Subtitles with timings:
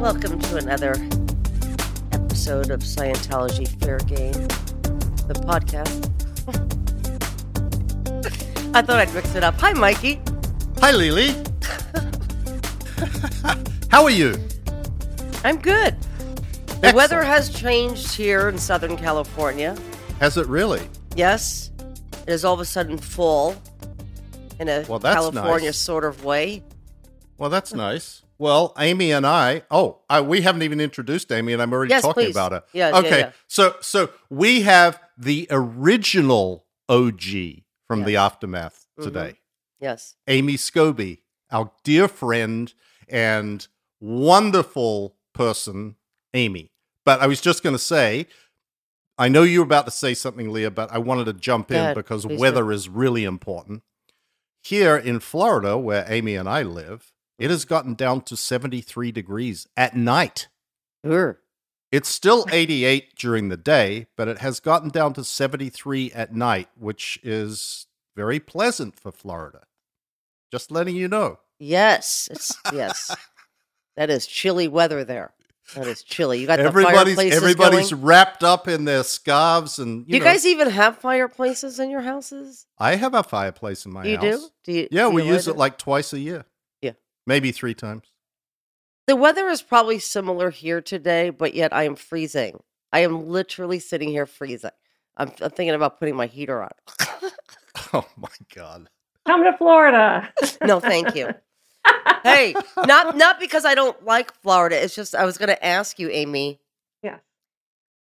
[0.00, 0.92] Welcome to another
[2.12, 4.32] episode of Scientology Fair Game,
[5.26, 6.06] the podcast.
[8.74, 9.54] I thought I'd mix it up.
[9.60, 10.20] Hi, Mikey.
[10.78, 11.34] Hi, Lily.
[13.90, 14.36] How are you?
[15.44, 15.96] I'm good.
[16.80, 19.76] The weather has changed here in Southern California.
[20.18, 20.88] Has it really?
[21.16, 21.70] Yes,
[22.26, 23.54] it is all of a sudden fall
[24.58, 25.76] in a Well, California nice.
[25.76, 26.62] sort of way.
[27.36, 28.22] Well, that's nice.
[28.40, 29.64] Well, Amy and I.
[29.70, 32.30] Oh, I, we haven't even introduced Amy, and I'm already Yes, talking please.
[32.34, 32.62] about her.
[32.72, 33.18] Yeah, yeah, Okay.
[33.20, 33.32] yeah.
[33.48, 39.04] So, so we have the original OG from the aftermath Mhm.
[39.04, 39.34] today.
[39.78, 40.14] Yes.
[40.26, 41.18] Amy Scobee,
[41.50, 42.72] our dear friend
[43.08, 43.68] and
[44.00, 45.96] wonderful person,
[46.32, 46.70] Amy.
[47.04, 48.26] But I was just going to say,
[49.18, 51.74] I know you were about to say something, Leah, but I wanted to jump Go
[51.76, 52.40] in ahead, because please do.
[52.40, 53.82] weather is really important.
[54.62, 59.66] Here in Florida, where Amy and I live, it has gotten down to 73 degrees
[59.76, 60.48] at night.
[61.04, 61.40] Ur.
[61.90, 66.68] It's still 88 during the day, but it has gotten down to 73 at night,
[66.78, 69.62] which is very pleasant for Florida.
[70.52, 71.38] Just letting you know.
[71.58, 72.28] Yes.
[72.30, 73.14] It's, yes.
[73.96, 75.34] That is chilly weather there.
[75.74, 76.40] That is chilly.
[76.40, 78.02] You got the everybody's everybody's going.
[78.02, 81.90] wrapped up in their scarves and Do you, you know, guys even have fireplaces in
[81.90, 82.66] your houses?
[82.78, 84.22] I have a fireplace in my you house.
[84.24, 84.48] do?
[84.64, 84.88] Do you?
[84.90, 86.44] Yeah, do we you use light it like twice a year.
[87.30, 87.36] Yeah.
[87.36, 88.04] Maybe three times.
[89.06, 92.60] The weather is probably similar here today, but yet I am freezing.
[92.92, 94.70] I am literally sitting here freezing.
[95.16, 96.70] I'm, I'm thinking about putting my heater on.
[97.92, 98.88] Oh my god.
[99.26, 100.32] Come to Florida.
[100.64, 101.28] no, thank you.
[102.22, 102.54] Hey,
[102.86, 104.82] not not because I don't like Florida.
[104.82, 106.60] It's just I was going to ask you, Amy.
[107.02, 107.18] Yeah.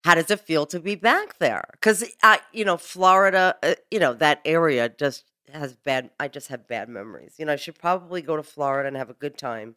[0.05, 1.64] How does it feel to be back there?
[1.72, 6.11] Because I, you know, Florida, uh, you know, that area just has bad.
[6.19, 7.34] I just have bad memories.
[7.39, 9.77] You know, I should probably go to Florida and have a good time,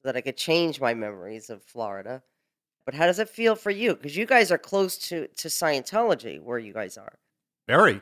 [0.00, 2.22] so that I could change my memories of Florida.
[2.84, 3.94] But how does it feel for you?
[3.94, 7.18] Because you guys are close to to Scientology, where you guys are.
[7.66, 8.00] Very.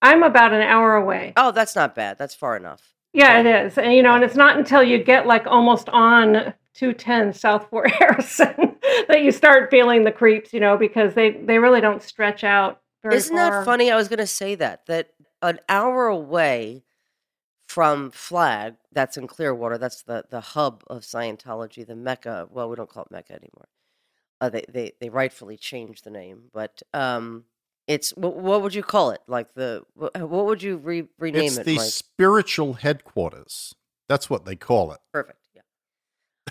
[0.00, 1.32] I'm about an hour away.
[1.36, 2.18] Oh, that's not bad.
[2.18, 2.94] That's far enough.
[3.12, 3.78] Yeah, it is.
[3.78, 7.90] And you know, and it's not until you get like almost on 210 South Fort
[7.98, 8.76] Harrison
[9.08, 12.80] that you start feeling the creeps, you know, because they they really don't stretch out
[13.02, 13.50] very Isn't far.
[13.50, 13.90] that funny?
[13.90, 15.08] I was going to say that that
[15.42, 16.84] an hour away
[17.68, 19.78] from Flag, that's in Clearwater.
[19.78, 22.48] That's the the hub of Scientology, the Mecca.
[22.50, 23.68] Well, we don't call it Mecca anymore.
[24.40, 27.44] Uh, they they they rightfully changed the name, but um,
[27.86, 29.20] it's what, what would you call it?
[29.26, 31.60] Like the what would you re- rename it's it?
[31.60, 31.86] It's the Mike?
[31.86, 33.74] spiritual headquarters.
[34.08, 35.00] That's what they call it.
[35.12, 35.47] Perfect.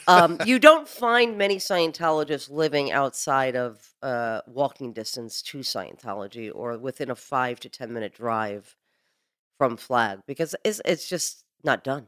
[0.07, 6.77] Um, you don't find many Scientologists living outside of uh, walking distance to Scientology or
[6.77, 8.75] within a five to ten minute drive
[9.57, 12.07] from Flag because it's it's just not done.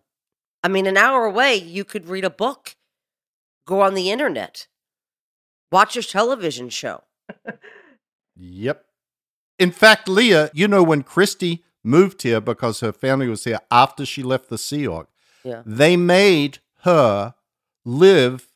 [0.63, 2.75] I mean, an hour away, you could read a book,
[3.65, 4.67] go on the internet,
[5.71, 7.03] watch a television show.
[8.35, 8.85] Yep.
[9.57, 14.05] In fact, Leah, you know when Christy moved here because her family was here after
[14.05, 15.07] she left the Sea Org,
[15.43, 15.63] Yeah.
[15.65, 17.35] they made her
[17.89, 18.47] live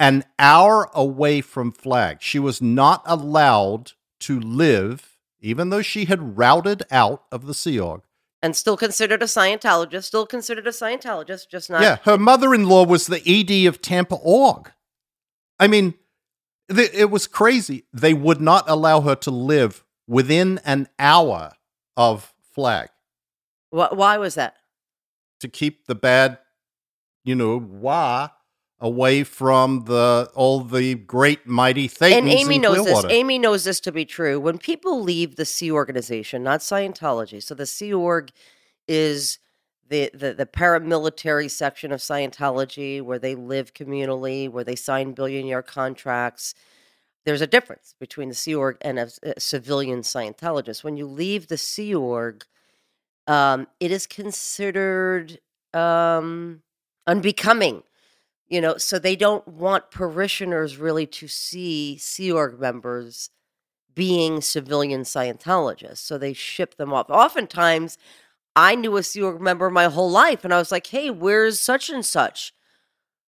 [0.00, 2.18] an hour away from Flag.
[2.20, 7.78] She was not allowed to live, even though she had routed out of the Sea
[7.78, 8.02] Org.
[8.42, 11.82] And still considered a Scientologist, still considered a Scientologist, just not.
[11.82, 14.72] yeah, her mother-in-law was the ED of Tampa Org.
[15.58, 15.94] I mean,
[16.70, 17.84] th- it was crazy.
[17.92, 21.52] They would not allow her to live within an hour
[21.96, 22.88] of Flag
[23.70, 24.56] Wh- why was that?
[25.40, 26.38] to keep the bad,
[27.24, 28.28] you know, wah
[28.80, 33.04] away from the all the great mighty Thetans and Amy in knows this.
[33.08, 34.40] Amy knows this to be true.
[34.40, 38.30] When people leave the Sea organization, not Scientology, so the Sea Org
[38.88, 39.38] is
[39.88, 45.46] the, the the paramilitary section of Scientology where they live communally, where they sign billion
[45.46, 46.54] year contracts.
[47.24, 50.84] There's a difference between the Sea Org and a, a civilian Scientologist.
[50.84, 52.44] When you leave the Sea Org,
[53.26, 55.38] um, it is considered
[55.72, 56.60] um,
[57.06, 57.82] unbecoming
[58.48, 63.30] you know so they don't want parishioners really to see sea org members
[63.94, 67.96] being civilian scientologists so they ship them off oftentimes
[68.56, 71.60] i knew a sea org member my whole life and i was like hey where's
[71.60, 72.52] such and such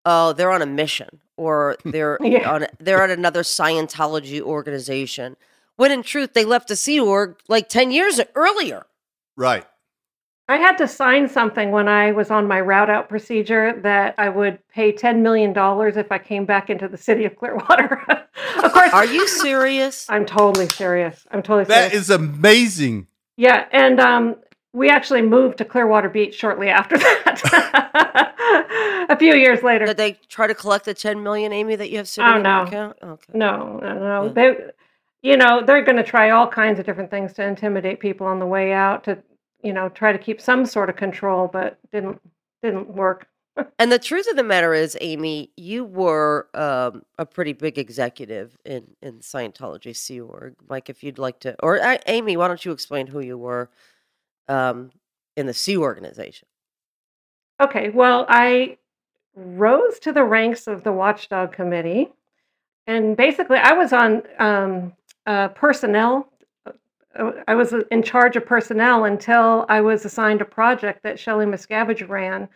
[0.06, 2.50] oh they're on a mission or they're Yeah.
[2.52, 5.36] on they're at another scientology organization
[5.76, 8.86] when in truth they left the sea org like 10 years earlier
[9.38, 9.66] right.
[10.48, 14.30] I had to sign something when I was on my route out procedure that I
[14.30, 15.54] would pay $10 million
[15.98, 18.00] if I came back into the city of Clearwater.
[18.64, 21.26] of course, are you serious I'm totally serious.
[21.32, 22.04] I'm totally That serious.
[22.04, 23.08] is amazing.
[23.38, 24.36] Yeah, and um,
[24.72, 29.08] we actually moved to Clearwater Beach shortly after that.
[29.10, 29.86] a few years later.
[29.88, 32.44] Did they try to collect the 10 million, Amy, that you have sitting Oh, in
[32.46, 32.64] your no.
[32.64, 32.98] account?
[33.04, 33.32] Okay.
[33.34, 34.26] No, no, no.
[34.28, 34.32] Yeah.
[34.34, 34.56] They,
[35.22, 38.40] you know, they're going to try all kinds of different things to intimidate people on
[38.40, 39.18] the way out to,
[39.66, 42.22] you know, try to keep some sort of control, but didn't
[42.62, 43.28] didn't work.
[43.80, 48.58] And the truth of the matter is, Amy, you were um, a pretty big executive
[48.66, 50.56] in, in Scientology Sea Org.
[50.70, 53.70] Mike, if you'd like to, or uh, Amy, why don't you explain who you were
[54.50, 54.92] um,
[55.38, 56.50] in the Sea organization?
[57.62, 58.78] Okay, well, I
[59.36, 62.12] rose to the ranks of the Watchdog Committee,
[62.88, 64.94] and basically, I was on um,
[65.26, 66.30] uh, personnel.
[67.48, 72.08] I was in charge of personnel until I was assigned a project that Shelley Miscavige
[72.10, 72.50] ran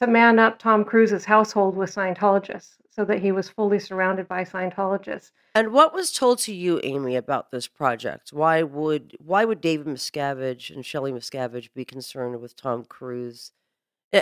[0.00, 4.44] to man up Tom Cruise's household with Scientologists so that he was fully surrounded by
[4.44, 5.30] Scientologists.
[5.54, 8.32] And what was told to you, Amy, about this project?
[8.32, 13.52] Why would why would David Miscavige and Shelley Miscavige be concerned with Tom Cruise?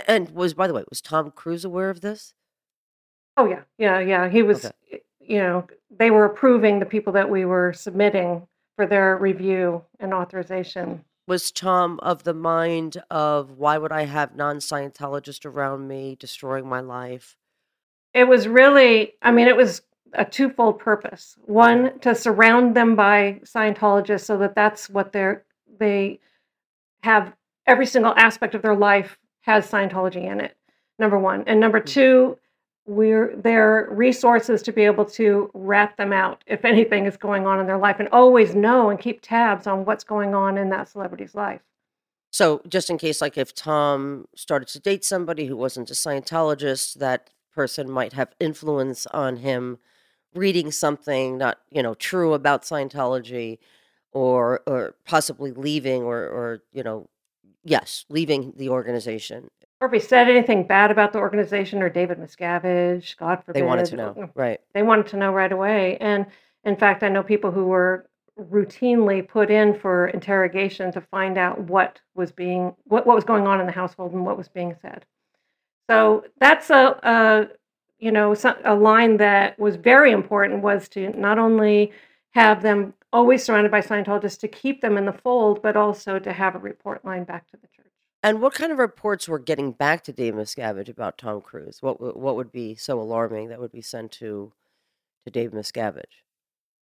[0.07, 2.33] And was, by the way, was Tom Cruise aware of this?
[3.35, 4.29] Oh, yeah, yeah, yeah.
[4.29, 5.01] He was, Okay.
[5.19, 10.13] you know, they were approving the people that we were submitting for their review and
[10.13, 11.03] authorization.
[11.27, 16.79] Was Tom of the mind of why would I have non-Scientologists around me destroying my
[16.79, 17.37] life?
[18.13, 19.81] It was really, I mean, it was
[20.13, 21.37] a twofold purpose.
[21.45, 25.45] One, to surround them by Scientologists so that that's what they're,
[25.79, 26.19] they
[27.03, 27.33] have
[27.65, 30.57] every single aspect of their life has Scientology in it.
[30.99, 31.43] Number one.
[31.47, 31.85] And number Mm.
[31.85, 32.37] two,
[32.85, 37.59] we're their resources to be able to rat them out if anything is going on
[37.59, 40.87] in their life and always know and keep tabs on what's going on in that
[40.89, 41.61] celebrity's life.
[42.31, 46.95] So just in case, like if Tom started to date somebody who wasn't a Scientologist,
[46.95, 49.77] that person might have influence on him
[50.33, 53.59] reading something not, you know, true about Scientology
[54.13, 57.09] or or possibly leaving or or, you know,
[57.63, 59.49] yes, leaving the organization.
[59.81, 63.59] Or if he said anything bad about the organization or David Miscavige, God forbid.
[63.59, 64.29] They wanted to know.
[64.35, 64.61] Right.
[64.73, 65.97] they wanted to know right away.
[65.99, 66.27] And
[66.63, 68.05] in fact, I know people who were
[68.39, 73.47] routinely put in for interrogation to find out what was being what, what was going
[73.47, 75.03] on in the household and what was being said.
[75.89, 77.47] So that's a, a
[77.99, 81.91] you know a line that was very important was to not only
[82.31, 86.31] have them always surrounded by Scientologists to keep them in the fold, but also to
[86.31, 87.91] have a report line back to the church.
[88.23, 91.81] And what kind of reports were getting back to Dave Miscavige about Tom Cruise?
[91.81, 94.53] What w- what would be so alarming that would be sent to
[95.25, 96.21] to Dave Miscavige?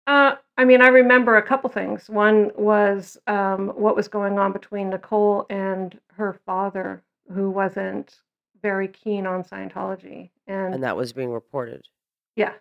[0.06, 2.08] Uh, I mean, I remember a couple things.
[2.08, 8.16] One was um, what was going on between Nicole and her father, who wasn't
[8.60, 10.30] very keen on Scientology.
[10.48, 11.82] And, And that was being reported.
[12.34, 12.54] yes,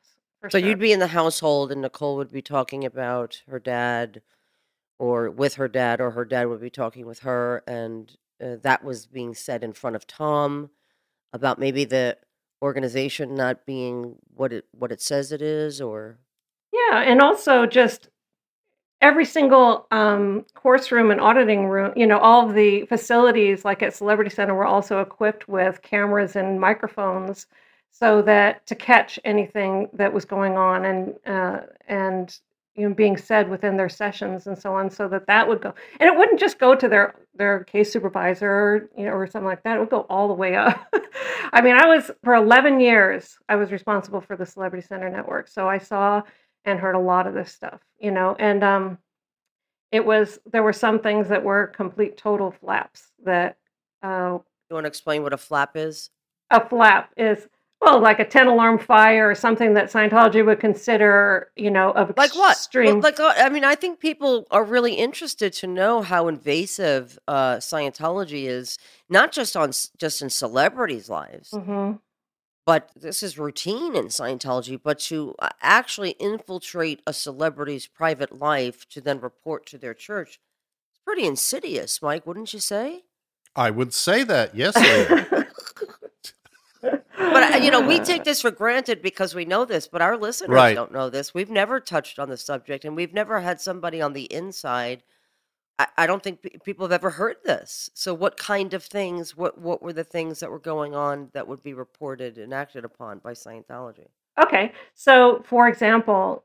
[0.49, 0.59] So sure.
[0.59, 4.21] you'd be in the household, and Nicole would be talking about her dad,
[4.99, 8.83] or with her dad, or her dad would be talking with her, and uh, that
[8.83, 10.69] was being said in front of Tom
[11.33, 12.17] about maybe the
[12.61, 16.19] organization not being what it what it says it is, or?
[16.71, 18.09] Yeah, and also just
[19.01, 23.81] every single um, course room and auditing room, you know, all of the facilities like
[23.81, 27.47] at Celebrity Center were also equipped with cameras and microphones
[27.91, 32.39] so that to catch anything that was going on and uh, and
[32.81, 35.74] you know being said within their sessions and so on so that that would go
[36.00, 39.63] and it wouldn't just go to their their case supervisor you know or something like
[39.63, 40.94] that it would go all the way up
[41.54, 45.47] i mean i was for 11 years i was responsible for the celebrity center network
[45.47, 46.21] so i saw
[46.66, 48.35] and heard a lot of this stuff, you know.
[48.40, 48.97] And um,
[49.92, 53.11] it was there were some things that were complete total flaps.
[53.23, 53.57] That
[54.04, 56.09] uh, you want to explain what a flap is?
[56.54, 57.47] a flap is
[57.81, 62.14] well like a ten alarm fire or something that Scientology would consider, you know, of
[62.18, 62.40] Like what?
[62.40, 63.00] Well, extreme.
[63.02, 67.56] like uh, I mean, I think people are really interested to know how invasive uh,
[67.57, 68.78] Scientology is,
[69.09, 72.00] not just on just in celebrities' lives, Mhm.
[72.66, 74.80] but this is routine in Scientology.
[74.81, 80.40] But to uh, actually infiltrate a celebrity's private life to then report to their church,
[80.92, 82.26] it's pretty insidious, Mike.
[82.28, 83.04] Wouldn't you say?
[83.56, 85.47] I would say that, yes, Leah.
[86.81, 90.18] But uh, you know, we take this for granted because we know this, but our
[90.18, 90.76] listeners Right.
[90.76, 91.33] don't know this.
[91.33, 95.04] We've never touched on the subject, and we've never had somebody on the inside.
[95.80, 97.90] I, I don't think pe- people have ever heard this.
[97.94, 99.35] So, what kind of things?
[99.38, 102.85] What what were the things that were going on that would be reported and acted
[102.85, 104.07] upon by Scientology?
[104.42, 104.71] Okay.
[104.95, 106.44] So, for example,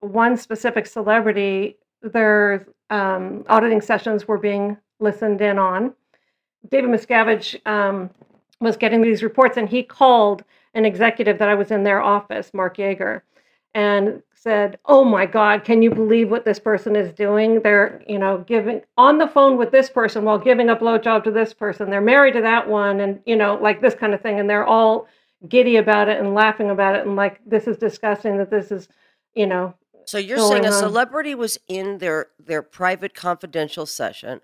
[0.00, 5.94] one specific celebrity, their um, auditing sessions were being listened in on.
[6.70, 8.10] David Miscavige um,
[8.60, 12.52] was getting these reports, and he called an executive that I was in their office,
[12.54, 13.22] Mark Yeager,
[13.74, 17.60] and said, "Oh my God, can you believe what this person is doing?
[17.60, 21.30] They're, you know, giving on the phone with this person while giving a blowjob to
[21.30, 21.90] this person.
[21.90, 24.38] They're married to that one, and you know, like this kind of thing.
[24.38, 25.08] And they're all
[25.48, 28.38] giddy about it and laughing about it, and like this is disgusting.
[28.38, 28.88] That this is,
[29.34, 29.74] you know."
[30.06, 30.72] So you're saying a on.
[30.72, 34.40] celebrity was in their their private confidential session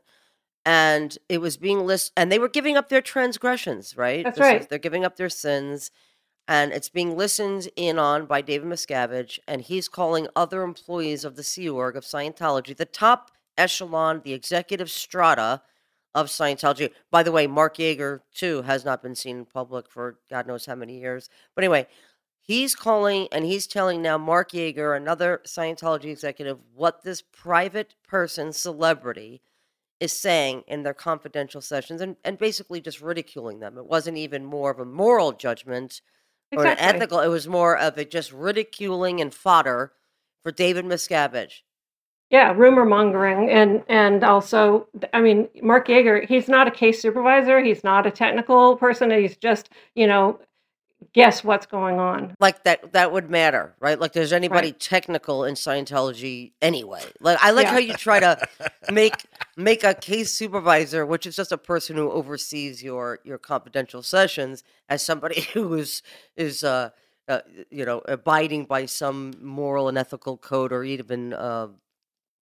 [0.67, 4.25] and it was being list and they were giving up their transgressions, right?
[4.25, 4.69] That's right.
[4.69, 5.93] they're giving up their sins
[6.49, 11.37] and it's being listened in on by David Miscavige and he's calling other employees of
[11.37, 15.63] the Sea Org of Scientology, the top echelon, the executive strata
[16.17, 16.91] of Scientology.
[17.13, 20.67] By the way, Mark Yeager too has not been seen in public for God knows
[20.67, 21.31] how many years.
[21.55, 21.87] But anyway,
[22.41, 28.53] he's calling and he's telling now Mark Yeager, another Scientology executive, what this private person,
[28.53, 29.43] celebrity,
[30.01, 33.79] is saying in their confidential sessions and, and basically just ridiculing them.
[33.79, 36.01] It wasn't even more of a moral judgment
[36.55, 36.87] or an Exactly.
[36.87, 39.93] ethical, it was more of a just ridiculing and fodder
[40.43, 41.63] for David Miscavige.
[42.29, 47.61] Yeah, rumor mongering, and and also, I mean, Mark Yeager, he's not a case supervisor.
[47.63, 49.13] He's not a technical person.
[49.13, 50.41] He's just, you know,
[51.13, 52.35] guess what's going on.
[52.41, 53.99] Like that that would matter, right?
[53.99, 57.13] Like there's anybody technical in Scientology anyway.
[57.21, 57.73] Like I like Yeah.
[57.73, 58.41] how you try to
[58.89, 59.27] make
[59.57, 64.65] make a case supervisor, which is just a person who oversees your your confidential sessions,
[64.89, 66.03] as somebody who is
[66.37, 66.91] is uh,
[67.29, 71.69] uh you know abiding by some moral and ethical code or even uh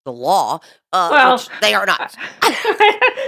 [0.05, 0.61] the law,
[0.93, 2.15] uh, Well, which they are not.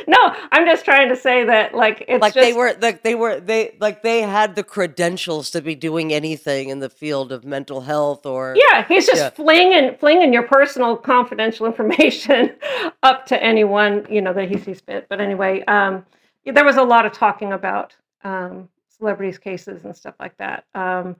[0.07, 0.17] no,
[0.53, 3.41] I'm just trying to say that, like, it's like just, they were like they were
[3.41, 7.81] they like they had the credentials to be doing anything in the field of mental
[7.81, 9.31] health or Yeah, he's just Yeah.
[9.31, 12.55] flinging flinging your personal confidential information
[13.03, 15.07] up to anyone you know that he sees fit.
[15.09, 16.05] But anyway, um,
[16.45, 18.69] there was a lot of talking about um,
[18.99, 21.17] celebrities' cases and stuff like that, um,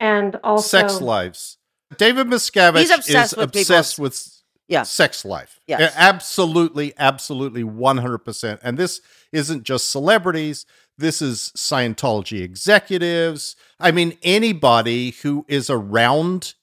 [0.00, 1.56] and also sex lives.
[1.96, 4.37] David Miscavige He's obsessed is with people's- obsessed with
[4.68, 4.82] Yeah.
[4.82, 5.60] sex life.
[5.66, 5.80] Yes.
[5.80, 8.58] Yeah, Absolutely, absolutely 100%.
[8.62, 9.00] And this
[9.32, 13.56] isn't just celebrities, this is Scientology executives.
[13.80, 16.54] I mean, anybody who is around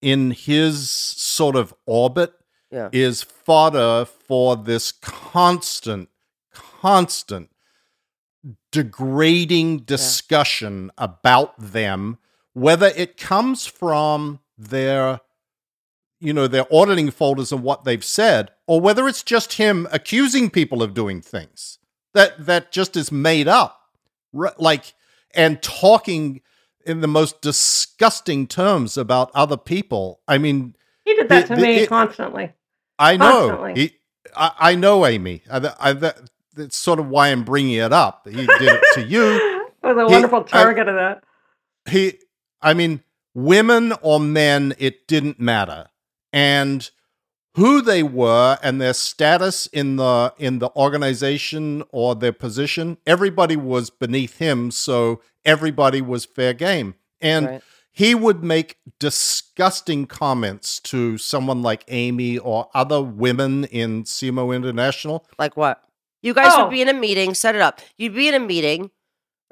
[0.00, 2.32] in his sort of orbit
[2.70, 6.08] yeah is fodder for this constant,
[6.54, 7.50] constant
[8.72, 12.18] degrading discussion about them,
[12.52, 15.20] whether it comes from their,
[16.20, 20.50] you know, their auditing folders and what they've said, or whether it's just him accusing
[20.50, 21.78] people of doing things
[22.14, 23.80] that that just is made up,
[24.32, 24.94] like
[25.34, 26.40] and talking
[26.84, 30.20] in the most disgusting terms about other people.
[30.26, 30.74] I mean,
[31.04, 32.52] he did that to me it- constantly.
[32.98, 33.48] I know.
[33.48, 33.82] Constantly.
[33.82, 33.96] He,
[34.36, 35.42] I, I know Amy.
[35.50, 36.20] I, I, that,
[36.54, 38.28] that's sort of why I'm bringing it up.
[38.28, 39.66] He did it to you.
[39.82, 41.24] was a wonderful target of that.
[41.88, 42.18] He,
[42.60, 43.02] I mean,
[43.34, 45.88] women or men, it didn't matter,
[46.32, 46.90] and
[47.54, 53.56] who they were and their status in the in the organization or their position, everybody
[53.56, 54.70] was beneath him.
[54.70, 57.46] So everybody was fair game, and.
[57.46, 57.62] right.
[57.92, 65.26] he would make disgusting comments to someone like Amy or other women in CMO International.
[65.40, 65.82] like what
[66.22, 66.62] you guys Oh.
[66.64, 68.90] would be in a meeting set it up you'd be in a meeting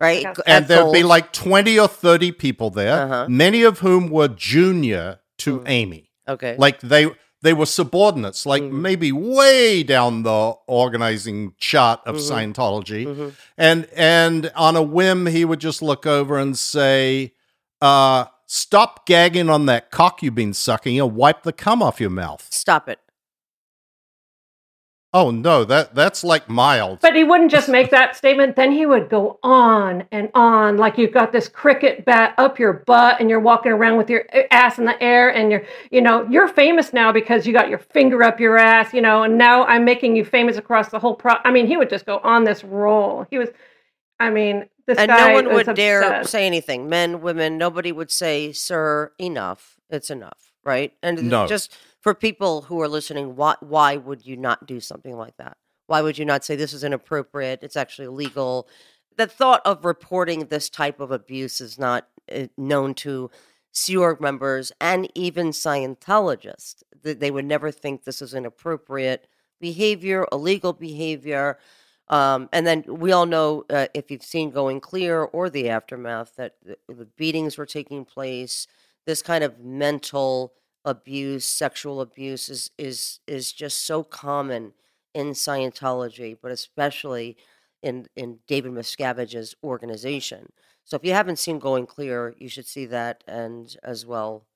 [0.00, 0.38] right Yes.
[0.46, 3.26] And there'd be like 20 or 30 people there, Uh-huh.
[3.28, 5.68] many of whom were junior to Mm.
[5.68, 6.07] Amy.
[6.28, 7.06] Okay Like they
[7.40, 8.72] they were subordinates, like Mhm.
[8.72, 12.20] maybe way down the organizing chart of Mhm.
[12.30, 13.06] Scientology.
[13.06, 13.32] Mhm.
[13.56, 17.32] And and on a whim, he would just look over and say,
[17.80, 22.10] uh, stop gagging on that cock you've been sucking and wipe the cum off your
[22.10, 22.44] mouth.
[22.50, 22.98] stop it
[25.14, 27.00] Oh no, that that's like mild.
[27.00, 28.56] But he wouldn't just make that statement.
[28.56, 32.74] Then he would go on and on, like you've got this cricket bat up your
[32.74, 36.28] butt, and you're walking around with your ass in the air, and you're, you know,
[36.28, 39.64] you're famous now because you got your finger up your ass, you know, and now
[39.64, 41.36] I'm making you famous across the whole pro.
[41.42, 43.26] I mean, he would just go on this roll.
[43.30, 43.48] He was,
[44.20, 47.58] I mean, this guy and guy no one was would dare say anything men women
[47.58, 51.46] nobody would say sir enough it's enough right and No.
[51.46, 51.76] just
[52.08, 56.00] for people who are listening why why would you not do something like that why
[56.00, 58.66] would you not say this is inappropriate it's actually illegal
[59.18, 63.30] the thought of reporting this type of abuse is not uh, known to
[63.72, 66.82] Sea Org members and even Scientologists.
[67.02, 69.26] They would never think this is inappropriate
[69.60, 71.58] behavior, illegal behavior.
[72.08, 76.36] Um, and then we all know, uh, if you've seen Going Clear or the aftermath,
[76.36, 76.54] that
[76.88, 78.66] the beatings were taking place.
[79.04, 80.54] This kind of mental
[80.88, 84.72] abuse, sexual abuse, is is is just so common
[85.14, 87.36] in Scientology, but especially
[87.82, 90.52] in in David Miscavige's organization.
[90.84, 94.46] So if you haven't seen Going Clear, you should see that, and as well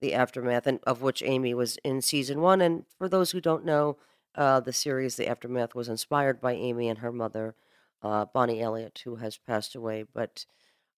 [0.00, 2.60] the aftermath, and of which Amy was in season one.
[2.60, 3.96] And for those who don't know,
[4.34, 7.54] uh, the series The Aftermath was inspired by Amy and her mother,
[8.02, 10.04] uh, Bonnie Elliott, who has passed away.
[10.12, 10.46] But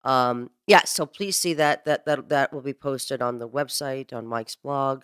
[0.04, 4.12] um, yeah, so please see that that that that will be posted on the website
[4.12, 5.02] on Mike's blog.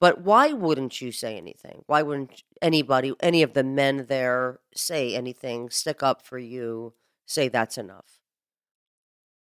[0.00, 1.82] But why wouldn't you say anything?
[1.86, 5.68] Why wouldn't anybody, any of the men there, say anything?
[5.68, 6.94] Stick up for you.
[7.26, 8.20] Say that's enough.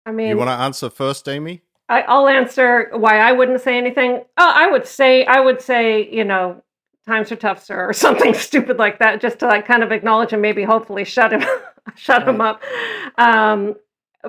[0.03, 1.61] I mean, You want to answer first, Amy?
[1.89, 4.23] I, I'll answer why I wouldn't say anything.
[4.37, 6.63] Oh, I would say, I would say, you know,
[7.05, 10.33] times are tough, sir, or something stupid like that, just to like kind of acknowledge
[10.33, 11.43] and maybe hopefully shut him,
[11.95, 12.63] shut him up.
[13.17, 13.75] Um,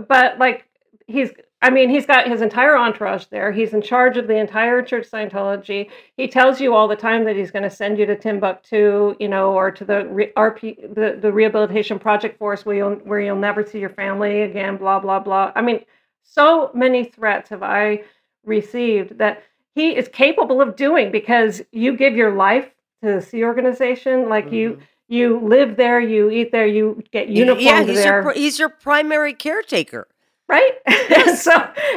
[0.07, 0.67] but like
[1.07, 3.50] he's, I mean, he's got his entire entourage there.
[3.50, 5.90] He's in charge of the entire Church Scientology.
[6.17, 9.28] He tells you all the time that he's going to send you to Timbuktu, you
[9.28, 13.64] know, or to the RP, the, the Rehabilitation Project Force, where you'll where you'll never
[13.64, 14.76] see your family again.
[14.76, 15.50] Blah blah blah.
[15.57, 15.85] I mean,
[16.23, 18.05] so many threats have I
[18.45, 19.43] received that
[19.75, 22.71] he is capable of doing because you give your life
[23.02, 24.81] to the Sea Organization, like you Mhm.
[25.09, 28.69] You live there, you eat there, you get uniformed yeah, he's there, your he's your
[28.69, 30.07] primary caretaker.
[30.49, 30.73] right?
[30.87, 31.53] and so,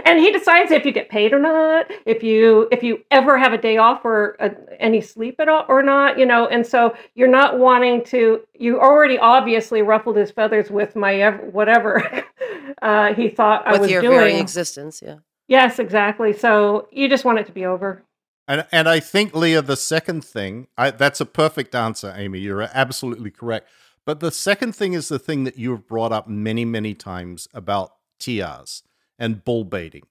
[0.06, 3.54] and he decides if you get paid or not, if you if you ever have
[3.54, 4.50] a day off or uh
[4.80, 6.48] any sleep at all or not, you know.
[6.48, 8.42] And so you're not wanting to.
[8.58, 12.24] You already obviously ruffled his feathers with my ev- whatever
[12.82, 14.18] uh, he thought I with was your doing.
[14.18, 15.02] very existence.
[15.02, 15.18] Yeah.
[15.48, 16.34] yes, exactly.
[16.34, 18.04] So you just want it to be over.
[18.52, 22.40] And and I think Leah, the second thing, I, that's a perfect answer, Amy.
[22.40, 23.70] You're absolutely correct.
[24.06, 27.48] But the second thing is the thing that you have brought up many, many times
[27.54, 28.82] about TRs
[29.18, 30.04] and bull baiting.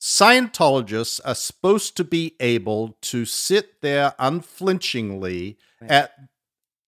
[0.00, 6.12] Scientologists are supposed to be able to sit there unflinchingly at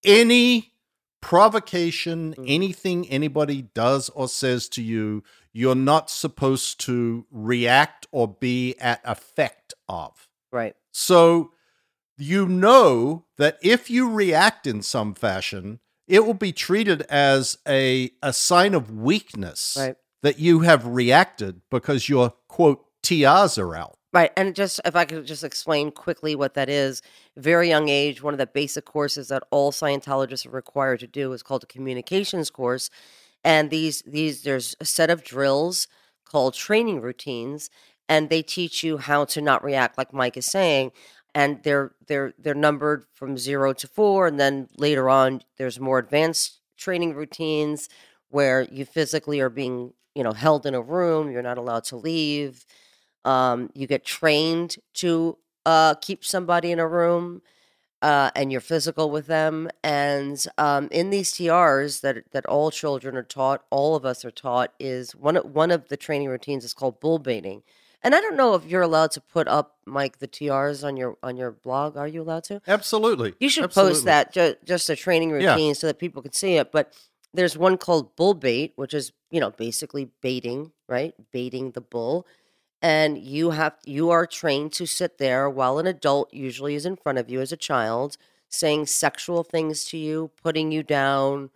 [0.02, 0.72] any
[1.20, 2.44] provocation, Mm.
[2.46, 9.00] anything anybody does or says to you, you're not supposed to react or be at
[9.04, 10.28] effect of.
[10.54, 10.76] Right.
[10.92, 11.50] So
[12.16, 18.12] you know that if you react in some fashion, it will be treated as a,
[18.22, 19.96] a sign of weakness Right.
[20.22, 23.98] that you have reacted because your quote TRs are out.
[24.12, 24.30] Right.
[24.36, 27.02] And just if I could just explain quickly what that is,
[27.36, 31.32] very young age, one of the basic courses that all Scientologists are required to do
[31.32, 32.90] is called a communications course.
[33.42, 35.88] And these these there's a set of drills
[36.24, 37.70] called training routines,
[38.08, 40.92] and they teach you how to not react, like Mike is saying.
[41.34, 45.98] And they're they're they're numbered from zero to four, and then later on there's more
[45.98, 47.88] advanced training routines
[48.30, 51.96] where you physically are being, you know, held in a room, you're not allowed to
[51.96, 52.64] leave
[53.24, 57.42] um, you get trained to uh, keep somebody in a room
[58.02, 63.16] uh, and you're physical with them and um, in these trs that that all children
[63.16, 66.74] are taught all of us are taught is one one of the training routines is
[66.74, 67.62] called bull baiting
[68.04, 71.16] and i don't know if you're allowed to put up mike the trs on your
[71.22, 73.34] on your blog are you allowed to Absolutely.
[73.40, 73.92] you should Absolutely.
[73.94, 75.52] post that ju- just a training Yeah.
[75.54, 76.70] routine so that people can see it.
[76.70, 76.92] But
[77.32, 81.14] there's one called bull bait, which is you know basically baiting, right?
[81.32, 82.26] Baiting the bull,
[82.80, 86.94] and you have you are trained to sit there while an adult usually is in
[86.96, 88.16] front of you as a child,
[88.48, 91.50] saying sexual things to you, putting you down.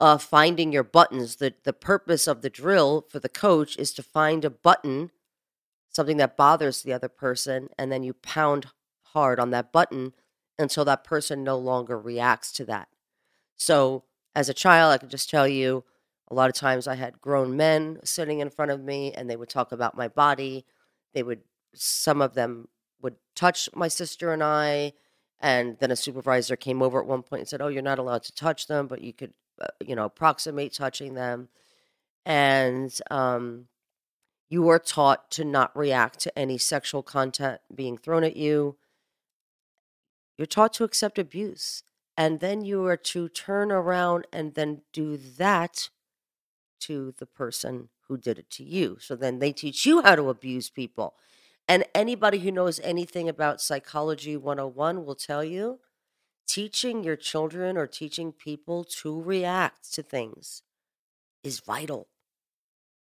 [0.00, 1.36] Uh, finding your buttons.
[1.36, 5.12] The the purpose of the drill for the coach is to find a button,
[5.94, 8.66] something that bothers the other person, and then you pound
[9.08, 10.12] hard on that button
[10.58, 12.88] until that person no longer reacts to that.
[13.56, 14.04] So,
[14.34, 15.84] as a child, I can just tell you
[16.28, 19.36] a lot of times I had grown men sitting in front of me and they
[19.36, 20.64] would talk about my body.
[21.12, 21.42] They would,
[21.74, 22.68] some of them
[23.02, 24.94] would touch my sister and I.
[25.40, 28.22] And then a supervisor came over at one point and said, Oh, you're not allowed
[28.24, 31.48] to touch them, but you could, uh, you know, approximate touching them.
[32.26, 33.66] And um,
[34.54, 38.76] you are taught to not react to any sexual content being thrown at you
[40.36, 41.82] you're taught to accept abuse.
[42.16, 45.90] And then you are to turn around and then do that
[46.80, 48.98] to the person who did it to you.
[49.00, 51.14] So then they teach you how to abuse people.
[51.66, 55.80] And anybody who knows anything about Psychology 101 will tell you
[56.46, 60.62] teaching your children or teaching people to react to things
[61.42, 62.08] is vital.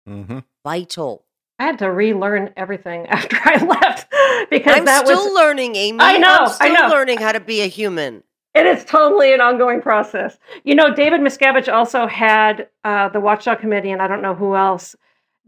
[0.06, 1.24] Hmm Vital.
[1.58, 4.10] I had to relearn everything after I left
[4.50, 5.98] because I'm that still was learning, Amy.
[6.00, 6.88] I know, I'm I know.
[6.88, 8.22] learning how to be a human.
[8.54, 10.38] it is totally an ongoing process.
[10.64, 14.54] You know, David Miscavige also had uh, the Watchdog Committee, and I don't know who
[14.56, 14.96] else,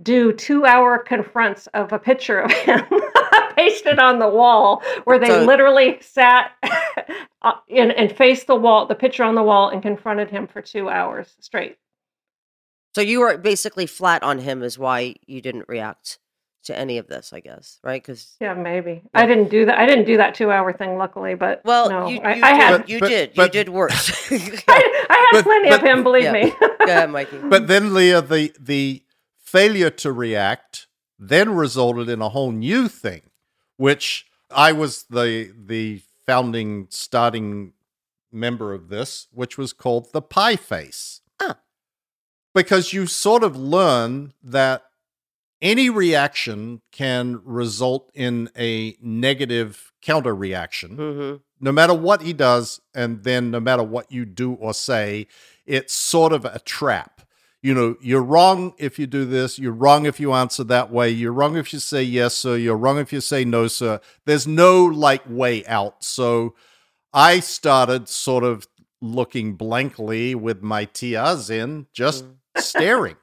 [0.02, 2.82] do two-hour confronts of a picture of him
[3.56, 6.52] pasted on the wall, where they So- literally sat
[7.42, 10.60] uh, in, and faced the wall, the picture on the wall, and confronted him for
[10.62, 11.78] two hours straight.
[12.96, 16.18] So you were basically flat on him, is why you didn't react
[16.64, 18.02] to any of this, I guess, right?
[18.02, 19.02] Because Yeah, maybe.
[19.04, 19.20] Yeah.
[19.20, 19.78] I didn't do that.
[19.78, 22.42] I didn't do that two hour thing, luckily, but well, no, you, you I, did,
[22.42, 24.32] I had But- you but- did, you did worse.
[24.32, 26.32] I, I had But- plenty of him, believe Yeah.
[26.32, 26.54] me.
[26.58, 27.36] Go ahead, Mikey.
[27.36, 29.02] But then, Leah, the the
[29.42, 30.86] failure to react
[31.18, 33.24] then resulted in a whole new thing,
[33.76, 37.74] which I was the the founding starting
[38.32, 41.20] member of this, which was called the pie face.
[42.56, 44.82] Because you sort of learn that
[45.62, 52.80] any reaction can result in a negative counter reaction hmm no matter what he does,
[52.94, 55.26] and then no matter what you do or say,
[55.64, 57.22] it's sort of a trap.
[57.62, 61.10] You know, you're wrong if you do this, you're wrong if you answer that way,
[61.10, 64.00] you're wrong if you say yes, sir, you're wrong if you say no, sir.
[64.24, 66.04] There's no like way out.
[66.04, 66.54] So
[67.12, 68.68] I started sort of
[69.00, 72.24] looking blankly with my TRs in, just
[72.58, 73.16] staring,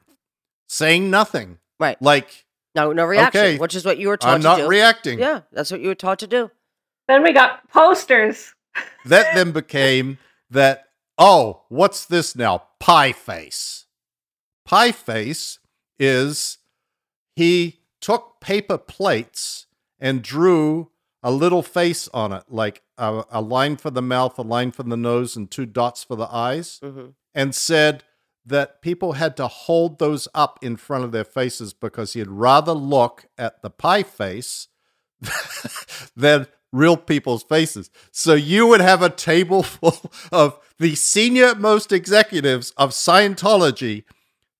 [0.68, 1.60] saying nothing.
[1.80, 2.02] Right.
[2.02, 3.58] Like, No, no reaction, Okay.
[3.58, 4.48] which is what you were taught to do.
[4.48, 4.68] I'm to not do.
[4.68, 5.20] reacting.
[5.20, 6.50] Yeah, that's what you were taught to do.
[7.08, 8.54] Then we got posters.
[9.06, 10.18] that then became
[10.50, 10.86] that
[11.20, 13.86] oh what's this now pie face
[14.66, 15.60] pie face
[16.00, 16.58] is
[17.36, 19.68] he took paper plates
[20.00, 20.90] and drew
[21.22, 24.82] a little face on it like a, a line for the mouth a line for
[24.82, 28.04] the nose and two dots for the eyes hmm and said
[28.46, 32.74] that people had to hold those up in front of their faces because he'd rather
[32.74, 34.68] look at the pie face
[36.16, 37.90] than real people's faces.
[38.12, 44.04] So you would have a table full of the senior most executives of Scientology,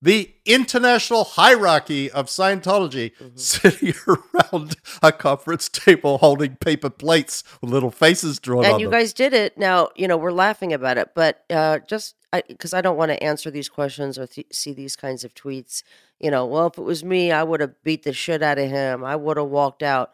[0.04, 3.38] the international hierarchy of Scientology, Mhm.
[3.38, 8.92] sitting around a conference table holding paper plates with little faces drawn and you them.
[9.00, 9.56] guys did it.
[9.56, 12.16] Now you know we're laughing about it, but uh, just
[12.48, 15.82] because I, don't want to answer these questions or th- see these kinds of tweets.
[16.20, 18.68] You know, well, if it was me, I would have beat the shit out of
[18.68, 19.04] him.
[19.04, 20.10] I would have walked out.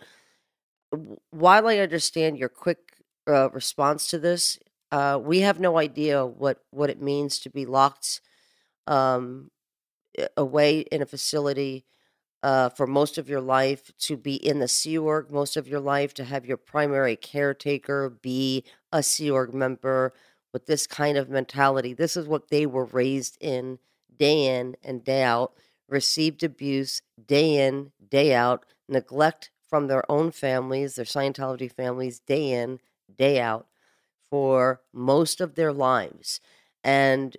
[1.30, 2.78] While I understand your quick
[3.26, 4.58] uh, response to this,
[4.92, 8.20] uh, we have no idea what what it means to be locked
[8.86, 9.50] um,
[10.36, 11.84] away in a facility
[12.42, 15.80] uh, for most of your life, to be in the Sea Org most of your
[15.80, 20.14] life, to have your primary caretaker be a Sea Org member
[20.52, 21.92] with this kind of mentality.
[21.92, 23.78] This is what they were raised in
[24.16, 25.52] day in and day out,
[25.88, 32.52] received abuse day in, day out, neglect from their own families, their Scientology families, day
[32.52, 32.80] in,
[33.16, 33.66] day out
[34.28, 36.40] for most of their lives.
[36.82, 37.36] And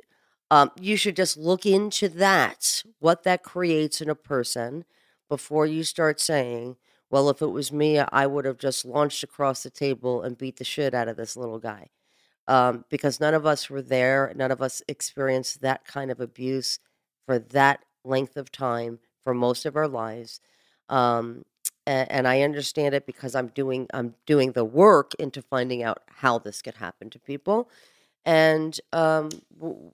[0.51, 4.83] um, you should just look into that, what that creates in a person,
[5.29, 6.75] before you start saying,
[7.09, 10.57] well, if it was me, I would have just launched across the table and beat
[10.57, 11.87] the shit out of this little guy.
[12.49, 16.79] Um, because none of us were there, none of us experienced that kind of abuse
[17.25, 20.41] for that length of time for most of our lives.
[20.89, 21.43] Um,
[21.87, 26.01] and, and I understand it because I'm doing I'm doing the work into finding out
[26.07, 27.69] how this could happen to people
[28.25, 29.29] and um,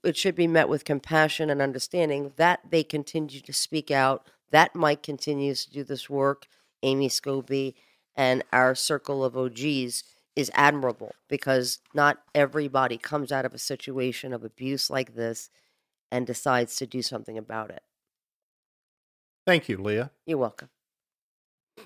[0.03, 4.27] it should be met with compassion and understanding that they continue to speak out.
[4.51, 6.47] That Mike continues to do this work,
[6.83, 7.75] Amy Scobee,
[8.15, 10.03] and our circle of OGs
[10.35, 15.49] is admirable because not everybody comes out of a situation of abuse like this
[16.11, 17.81] and decides to do something about it.
[19.45, 20.11] Thank you, Leah.
[20.25, 20.69] You're welcome.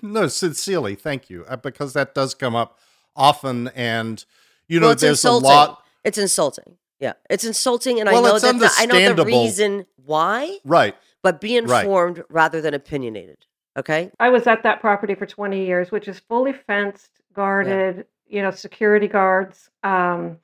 [0.00, 2.78] No, sincerely, thank you, uh, because that does come up
[3.14, 4.24] often, and
[4.68, 5.50] you know, well, there's insulting.
[5.50, 5.81] a lot.
[6.04, 6.76] It's insulting.
[7.00, 10.58] Yeah, it's insulting, and Well, I know it's that the, I know the reason why,
[10.64, 10.94] Right.
[11.22, 11.84] but be Right.
[11.84, 13.46] informed rather than opinionated.
[13.76, 14.10] Okay.
[14.20, 18.50] I was at that property for 20 years, which is fully fenced, guarded, you know,
[18.50, 19.68] security guards.
[19.82, 20.38] Um,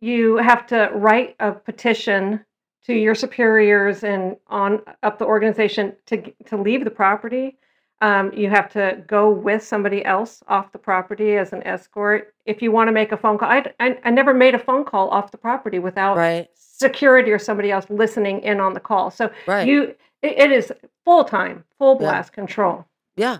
[0.00, 2.44] you have to write a petition
[2.84, 7.58] to your superiors and on up the organization to to leave the property.
[8.00, 12.32] Um, you have to go with somebody else off the property as an escort.
[12.46, 14.84] If you want to make a phone call, I, I, I never made a phone
[14.84, 16.48] call off the property without Right.
[16.54, 19.10] security or somebody else listening in on the call.
[19.10, 19.66] So Right.
[19.66, 20.72] you, it, it is
[21.04, 22.06] full time, full Yeah.
[22.06, 22.84] blast control.
[23.16, 23.38] Yeah,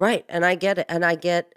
[0.00, 0.24] right.
[0.28, 0.86] And I get it.
[0.88, 1.52] And I get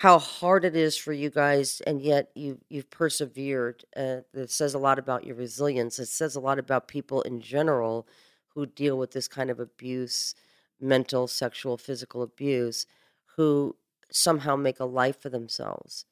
[0.00, 3.82] how hard it is for you guys, and yet you you've persevered.
[3.96, 5.98] Uh, it says a lot about your resilience.
[5.98, 8.06] It says a lot about people in general
[8.48, 10.34] who deal with this kind of abuse,
[10.80, 12.86] mental, sexual, physical abuse,
[13.36, 13.76] who
[14.10, 16.04] somehow make a life for themselves.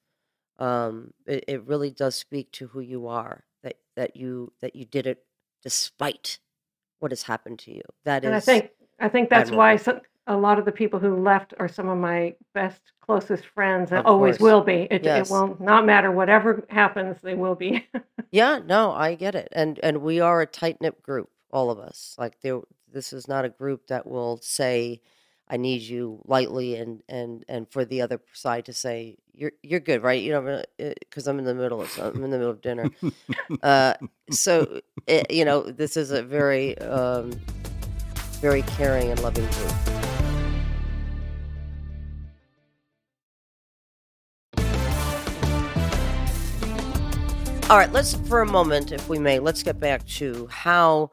[0.59, 3.44] Um, it, it really does speak to who you are.
[3.62, 5.24] That that you that you did it
[5.62, 6.38] despite
[7.00, 7.83] what has happened to you.
[8.05, 8.27] That is.
[8.29, 9.59] And I think I think that's admirable.
[9.59, 13.44] why some, a lot of the people who left are some of my best, closest
[13.46, 14.87] friends, and always will be.
[14.90, 15.29] It, Yes.
[15.29, 17.87] it will not matter whatever happens; they will be.
[18.31, 19.48] Yeah, no, I get it.
[19.53, 22.16] And and we are a tight knit group, all of us.
[22.18, 22.61] Like there
[22.94, 25.02] this is not a group that will say
[25.46, 29.80] I need you lightly, and and and for the other side to say you're you're
[29.80, 30.22] good, right?
[30.22, 32.90] You know, because I'm in the middle of something, I'm in the middle of dinner.
[33.62, 33.94] uh,
[34.30, 37.33] so it, you know, this is a very um,
[38.40, 39.72] very caring and loving group.
[47.68, 51.11] All right, let's for a moment, if we may, let's get back to how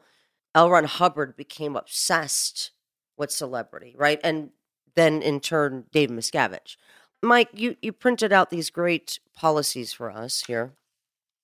[0.54, 0.70] L.
[0.70, 2.72] Ron Hubbard became obsessed
[3.16, 4.20] with celebrity, right?
[4.22, 4.50] And
[4.94, 6.76] then in turn, David Miscavige.
[7.22, 10.72] Mike, you, you printed out these great policies for us here.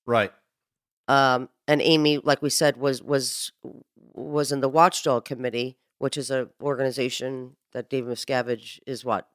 [0.06, 0.32] Right.
[1.06, 3.52] Um, and Amy, like we said, was was
[4.12, 9.28] was in the Watchdog Committee, which is an organization that David Miscavige is what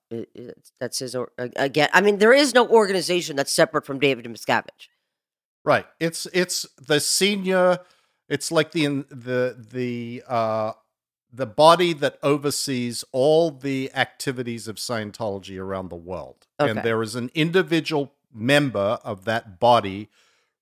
[0.79, 1.89] that's his again.
[1.93, 4.89] I mean, there is no organization that's separate from David Miscavige.
[5.65, 5.85] Right.
[5.99, 7.79] It's it's the senior.
[8.33, 10.71] It's like the the the uh,
[11.31, 16.71] the body that oversees all the activities of Scientology around the world, okay.
[16.71, 20.09] and there is an individual member of that body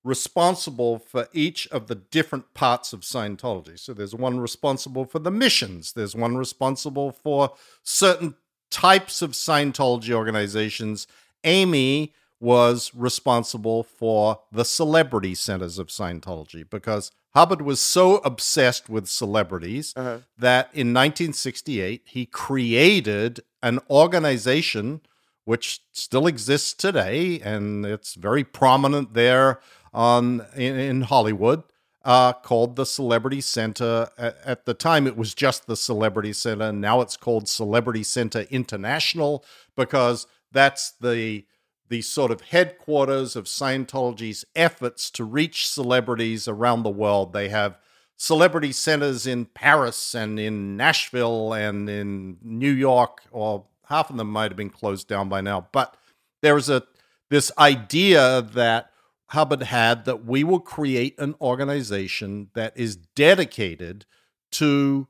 [0.03, 3.79] responsible for each of the different parts of Scientology.
[3.79, 5.93] So there's one responsible for the missions.
[5.93, 7.53] There's one responsible for
[7.83, 8.35] certain
[8.69, 11.07] types of Scientology organizations.
[11.45, 19.07] Amy was responsible for the celebrity centers of Scientology because Hubbard was so obsessed with
[19.07, 20.19] celebrities uh-huh.
[20.37, 25.01] that in 1968 he created an organization
[25.45, 29.59] which still exists today and it's very prominent there
[29.93, 31.63] on in, in Hollywood
[32.03, 34.09] uh, called the Celebrity Center.
[34.17, 36.71] At, at, the time, it was just the Celebrity Center.
[36.71, 41.45] Now it's called Celebrity Center International because that's the
[41.91, 47.33] the sort of headquarters of Scientology's efforts to reach celebrities around the world.
[47.33, 47.77] They have
[48.15, 54.31] celebrity centers in Paris and in Nashville and in New York, or half of them
[54.31, 55.67] might have been closed down by now.
[55.73, 55.97] But
[56.41, 56.83] there was a
[57.29, 58.91] this idea that
[59.27, 64.05] Hubbard had that we will create an organization that is dedicated
[64.53, 65.09] to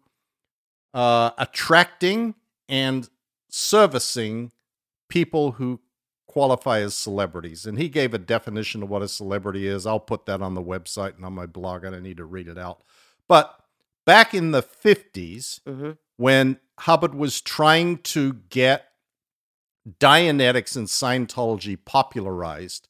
[0.95, 2.33] uh, attracting
[2.67, 3.07] and
[3.49, 4.51] servicing
[5.09, 5.79] people who
[6.31, 7.65] qualify as celebrities.
[7.65, 9.85] And he gave a definition of what a celebrity is.
[9.85, 11.85] I'll put that on the website and on my blog.
[11.85, 12.83] I don't need to read it out.
[13.27, 13.59] But
[14.05, 15.91] back in the 50s, mm-hmm.
[16.17, 18.87] when Hubbard was trying to get
[19.99, 22.87] Dianetics and Scientology popularized,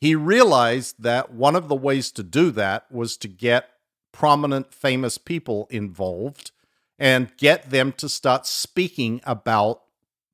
[0.00, 3.68] he realized that one of the ways to do that was to get
[4.12, 6.52] prominent, famous people involved
[6.98, 9.82] and get them to start speaking about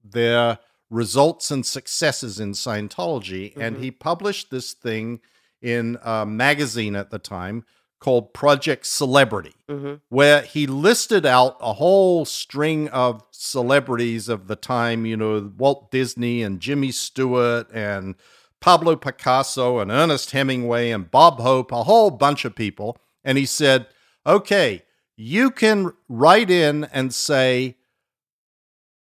[0.02, 0.58] their
[0.90, 3.50] results and successes in Scientology.
[3.50, 3.60] Mm-hmm.
[3.60, 5.20] And he published this thing
[5.62, 7.64] in a magazine at the time
[7.98, 9.94] called Project Celebrity, mm-hmm.
[10.10, 15.90] where he listed out a whole string of celebrities of the time, you know, Walt
[15.90, 18.14] Disney and Jimmy Stewart and
[18.60, 22.98] Pablo Picasso and Ernest Hemingway and Bob Hope, a whole bunch of people.
[23.24, 23.86] And he said,
[24.26, 24.82] okay,
[25.16, 27.76] you can write in and say,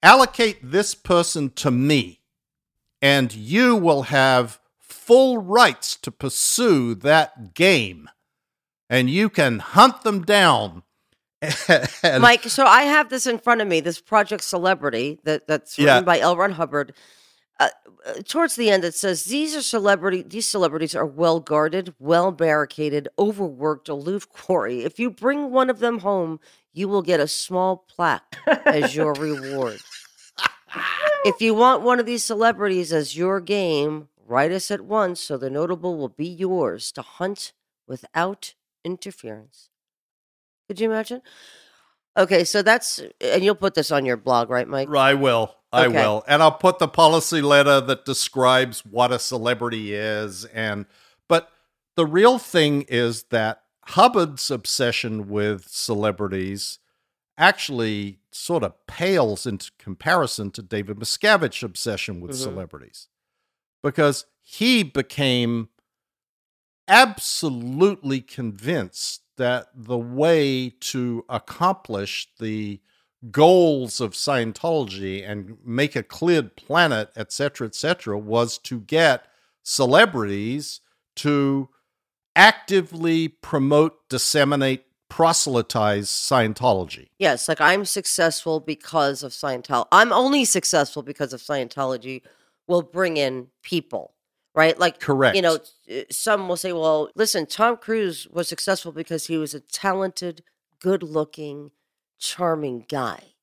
[0.04, 2.20] allocate this person to me,
[3.02, 8.08] and you will have full rights to pursue that game,
[8.88, 10.82] and you can hunt them down.
[12.02, 15.78] and, Mike, so I have this in front of me, this Project Celebrity that, that's
[15.78, 16.00] written yeah.
[16.02, 16.36] by L.
[16.36, 16.94] Ron Hubbard.
[17.60, 17.68] Uh,
[18.06, 20.22] uh, towards the end, it says these are celebrity.
[20.22, 24.82] These celebrities are well guarded, well barricaded, overworked, aloof quarry.
[24.82, 26.40] If you bring one of them home,
[26.74, 29.78] you will get a small plaque as your reward.
[31.24, 35.38] if you want one of these celebrities as your game, write us at once so
[35.38, 37.52] the notable will be yours to hunt
[37.86, 39.70] without interference.
[40.68, 41.22] Could you imagine?
[42.16, 44.88] Okay, so that's and you'll put this on your blog, right, Mike?
[44.94, 45.54] I will.
[45.72, 45.94] I okay.
[45.94, 46.24] will.
[46.28, 50.86] And I'll put the policy letter that describes what a celebrity is and
[51.28, 51.50] but
[51.96, 56.78] the real thing is that Hubbard's obsession with celebrities
[57.36, 62.42] actually sort of pales into comparison to David Miscavige's obsession with mm-hmm.
[62.42, 63.08] celebrities
[63.82, 65.68] because he became
[66.86, 72.80] absolutely convinced that the way to accomplish the
[73.30, 79.26] goals of Scientology and make a cleared planet, etc., etc., was to get
[79.62, 80.80] celebrities
[81.16, 81.68] to
[82.36, 87.08] actively promote, disseminate, proselytize Scientology.
[87.18, 89.86] Yes, like I'm successful because of Scientology.
[89.92, 92.22] I'm only successful because of Scientology
[92.66, 94.14] will bring in people,
[94.54, 94.78] right?
[94.78, 95.36] Like correct.
[95.36, 95.58] You know,
[95.90, 100.42] uh, some will say, "Well, listen, Tom Cruise was successful because he was a talented,
[100.80, 101.70] good-looking,
[102.18, 103.34] charming guy."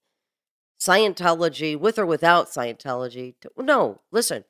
[0.79, 3.35] Scientology, with or without Scientology.
[3.55, 4.45] No, listen,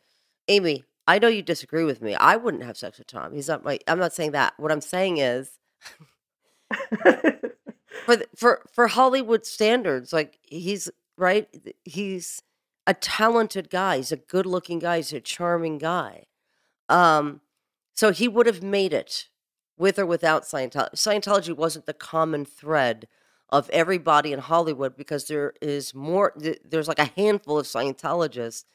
[0.47, 2.15] Amy, I know you disagree with me.
[2.15, 3.33] I wouldn't have sex with Tom.
[3.33, 3.79] He's not my.
[3.87, 4.53] I'm not saying that.
[4.57, 5.57] What I'm saying is,
[8.05, 11.47] for the, for for Hollywood standards, like he's right.
[11.83, 12.41] He's
[12.87, 13.97] a talented guy.
[13.97, 14.97] He's a good-looking guy.
[14.97, 16.25] He's a charming guy.
[16.89, 17.41] Um,
[17.93, 19.27] so he would have made it
[19.77, 20.93] with or without Scientology.
[20.93, 23.07] Scientology wasn't the common thread
[23.49, 26.33] of everybody in Hollywood because there is more.
[26.63, 28.65] There's like a handful of Scientologists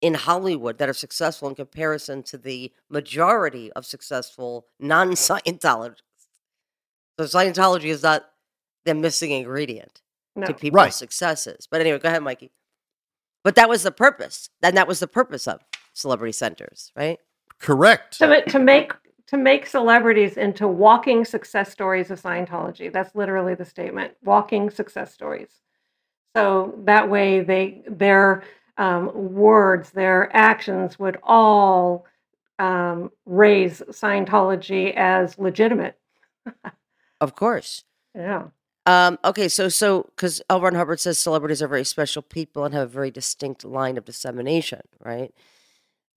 [0.00, 6.02] in Hollywood that are successful in comparison to the majority of successful non-Scientologists.
[7.18, 8.24] So Scientology is not
[8.84, 10.00] the missing ingredient
[10.36, 10.46] no.
[10.46, 10.94] to people's Right.
[10.94, 11.68] successes.
[11.70, 12.50] But anyway, go ahead, Mikey.
[13.44, 14.48] But that was the purpose.
[14.62, 15.60] And that was the purpose of
[15.92, 17.18] celebrity centers, right?
[17.58, 18.18] Correct.
[18.18, 18.92] to, to make
[19.26, 22.92] to make celebrities into walking success stories of Scientology.
[22.92, 24.14] That's literally the statement.
[24.24, 25.50] Walking success stories.
[26.36, 28.42] So that way, they their
[28.80, 32.06] um, words, their actions would all
[32.58, 35.96] um, raise Scientology as legitimate.
[37.20, 37.84] Of course.
[38.12, 38.46] Yeah.
[38.86, 40.60] Um, okay, so so because L.
[40.60, 44.04] Ron Hubbard says celebrities are very special people and have a very distinct line of
[44.04, 45.32] dissemination, right?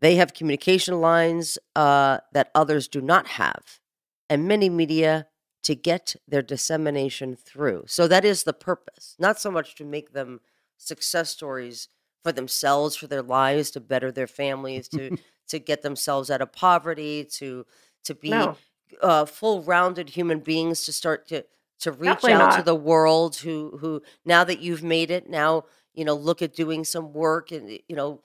[0.02, 3.80] They have communication lines uh, that others do not have,
[4.28, 5.28] and many media
[5.62, 7.84] to get their dissemination through.
[7.86, 10.40] So that is the purpose, not so much to make them
[10.78, 11.90] success stories
[12.24, 15.18] for themselves, for their lives, to better their families, to
[15.50, 17.66] to get themselves out of poverty, to
[18.06, 18.58] to be No.
[19.02, 21.44] uh, full-rounded human beings to start to
[21.80, 25.66] to reach Definitely out to the world who who now that you've made it now
[25.94, 28.22] you know look at doing some work and you know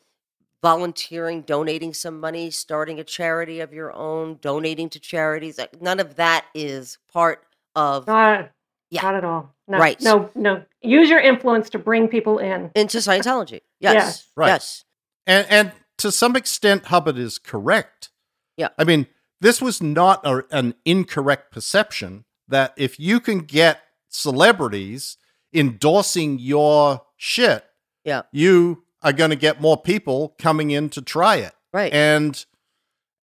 [0.63, 6.01] volunteering donating some money starting a charity of your own donating to charities like none
[6.01, 7.45] of that is part
[7.77, 8.51] of Not,
[8.91, 9.03] Yeah.
[9.03, 9.55] not at all.
[9.69, 10.01] No, Right.
[10.01, 10.63] No, no.
[10.83, 12.71] Use your influence to bring people in.
[12.75, 14.25] into Scientology yes Yes.
[14.37, 14.49] Right.
[14.49, 14.85] yes
[15.27, 18.11] And and to some extent, Hubbard is correct.
[18.57, 18.69] Yeah.
[18.79, 19.09] I mean,
[19.41, 25.17] this was not a, an incorrect perception that if you can get celebrities
[25.53, 27.65] endorsing your shit,
[28.05, 28.23] Yeah.
[28.33, 31.53] you are going to get more people coming in to try it.
[31.73, 32.45] right And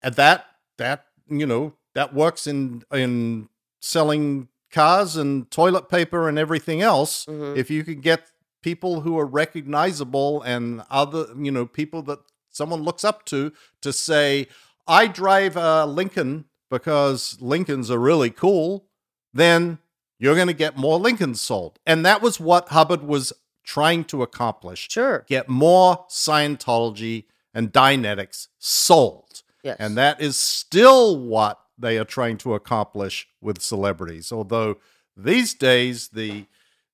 [0.04, 0.46] at that
[0.78, 3.48] that you know that works in in
[3.82, 7.26] selling cars and toilet paper and everything else.
[7.26, 7.56] Mhm.
[7.58, 8.30] If you can get
[8.65, 12.17] people who are recognizable and other you know people that
[12.49, 14.47] someone looks up to to say
[14.88, 18.88] I drive a Lincoln because Lincolns are really cool,
[19.32, 19.78] then
[20.17, 21.78] you're going to get more Lincolns sold.
[21.86, 28.47] And that was what Hubbard was trying to accomplish sure get more Scientology and Dianetics
[28.58, 29.43] sold.
[29.63, 34.32] yes And that is still what they are trying to accomplish with celebrities.
[34.32, 34.78] Although
[35.15, 36.47] these days the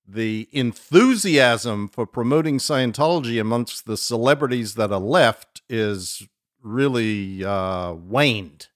[0.08, 6.28] the enthusiasm for promoting Scientology amongst the celebrities that are left is
[6.62, 8.68] really uh, waned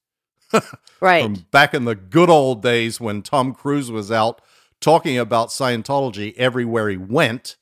[0.99, 4.41] right from back in the good old days when Tom Cruise was out
[4.79, 7.57] talking about Scientology everywhere he went.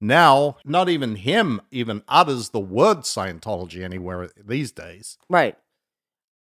[0.00, 5.16] Now, not even him even utters the word Scientology anywhere these days.
[5.28, 5.56] Right.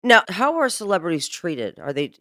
[0.01, 1.77] Now, how are celebrities treated?
[1.79, 2.13] Are they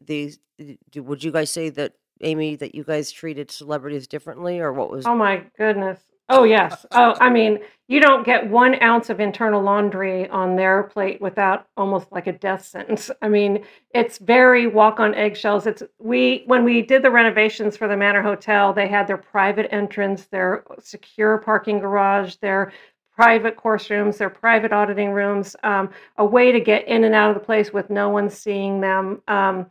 [0.91, 4.91] do, would you guys say that Amy that you guys treated celebrities differently or what
[4.91, 6.01] was Oh my goodness.
[6.31, 6.85] Oh yes.
[6.93, 11.69] Oh, I mean, you don't get one ounce of internal laundry on their plate without
[11.75, 13.11] almost like a death sentence.
[13.23, 15.67] I mean, it's very walk on eggshells.
[15.67, 19.73] It's we when we did the renovations for the Manor Hotel, they had their private
[19.73, 22.73] entrance, their secure parking garage, their
[23.17, 27.31] private course rooms, their private auditing rooms, um, a way to get in and out
[27.31, 29.23] of the place with no one seeing them.
[29.27, 29.67] Um,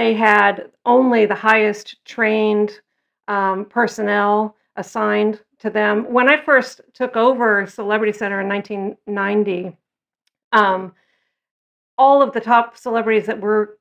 [0.00, 2.80] they had only the highest trained
[3.28, 6.10] um, personnel assigned to them.
[6.10, 9.76] When I first took over Celebrity Center in 1990,
[10.52, 10.94] um,
[11.98, 13.76] all of the top celebrities that were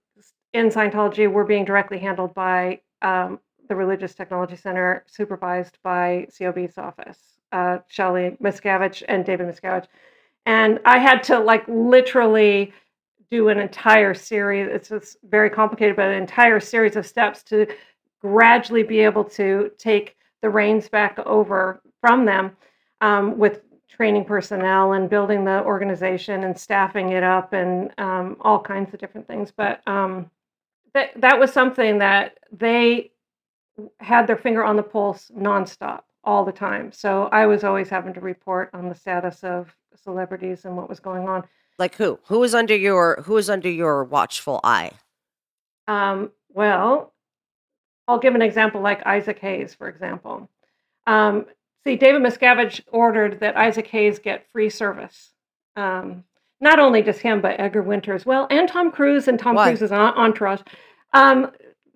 [0.51, 6.77] in Scientology were being directly handled by um, the Religious Technology Center, supervised by COB's
[6.77, 7.17] office,
[7.53, 9.87] uh, Shelley Miscavige and David Miscavige.
[10.45, 12.73] And I had to like literally
[13.31, 14.69] do an entire series.
[14.91, 17.67] It's very complicated, but an entire series of steps to
[18.21, 22.51] gradually be able to take the reins back over from them
[23.01, 28.59] um, with training personnel and building the organization and staffing it up and um, all
[28.59, 29.51] kinds of different things.
[29.55, 30.29] But um,
[30.93, 33.11] that that was something that they
[33.99, 36.91] had their finger on the pulse nonstop all the time.
[36.91, 40.99] So I was always having to report on the status of celebrities and what was
[40.99, 41.43] going on.
[41.79, 42.19] Like who?
[42.25, 44.91] Who is under your who is under your watchful eye?
[45.87, 47.13] Um, well,
[48.07, 50.49] I'll give an example like Isaac Hayes, for example.
[51.07, 51.45] Um,
[51.83, 55.31] see, David Miscavige ordered that Isaac Hayes get free service.
[55.75, 56.25] Um,
[56.61, 59.69] not only just him, but Edgar Winter as well, and Tom Cruise and Tom Why?
[59.69, 60.61] Cruise's entourage.
[61.13, 61.51] Um,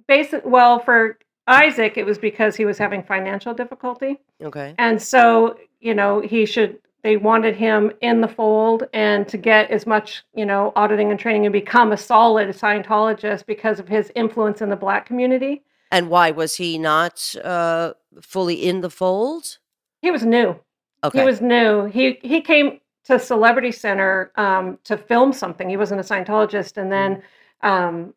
[0.08, 1.18] basic, well, for
[1.48, 4.22] Isaac, it was because he was having financial difficulty.
[4.42, 4.74] Okay.
[4.78, 9.70] And so, you know, he should, they wanted him in the fold and to get
[9.70, 14.12] as much, you know, auditing and training and become a solid Scientologist because of his
[14.16, 15.64] influence in the black community.
[15.92, 19.60] And why was he not uh, fully in the fold?
[20.02, 20.56] He was new.
[21.04, 21.20] Okay.
[21.20, 21.86] He was new.
[21.86, 25.70] He he came to Celebrity Center um, to film something.
[25.70, 27.22] He wasn't a Scientologist, and then
[27.62, 28.14] um,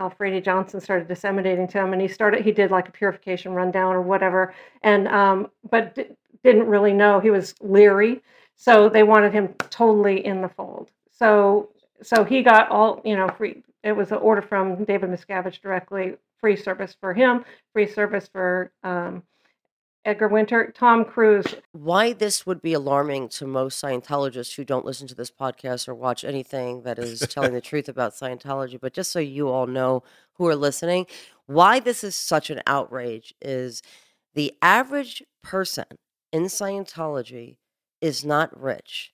[0.00, 2.42] Alfreddie Johnson started disseminating to him, and he started.
[2.42, 7.20] He did like a purification rundown or whatever, and um, but didn't really know.
[7.20, 8.22] He was leery,
[8.56, 10.90] so they wanted him totally in the fold.
[11.10, 11.70] So
[12.02, 13.62] so he got all you know free.
[13.82, 18.72] It was an order from David Miscavige directly, free service for him, free service for
[18.82, 19.22] um,
[20.04, 21.46] Edgar Winter, Tom Cruise.
[21.72, 25.94] why this would be alarming to most Scientologists who don't listen to this podcast or
[25.94, 30.02] watch anything that is telling the truth about Scientology, but just so you all know
[30.34, 31.06] who are listening,
[31.46, 33.82] why this is such an outrage is
[34.34, 35.84] the average person
[36.32, 37.56] in Scientology
[38.00, 39.12] is not rich.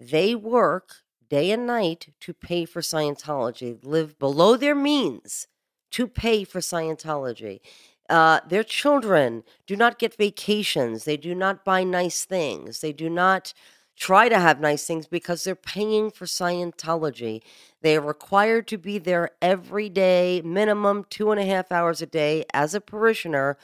[0.00, 0.96] They work
[1.28, 5.46] day and night to pay for Scientology, live below their means
[5.92, 7.60] to pay for Scientology.
[8.08, 11.04] Uh, their children do not get vacations.
[11.04, 12.80] They do not buy nice things.
[12.80, 13.52] They do not
[13.96, 17.42] try to have nice things because they're paying for Scientology.
[17.80, 22.06] They are required to be there every day, minimum two and a half hours a
[22.06, 23.56] day as a parishioner,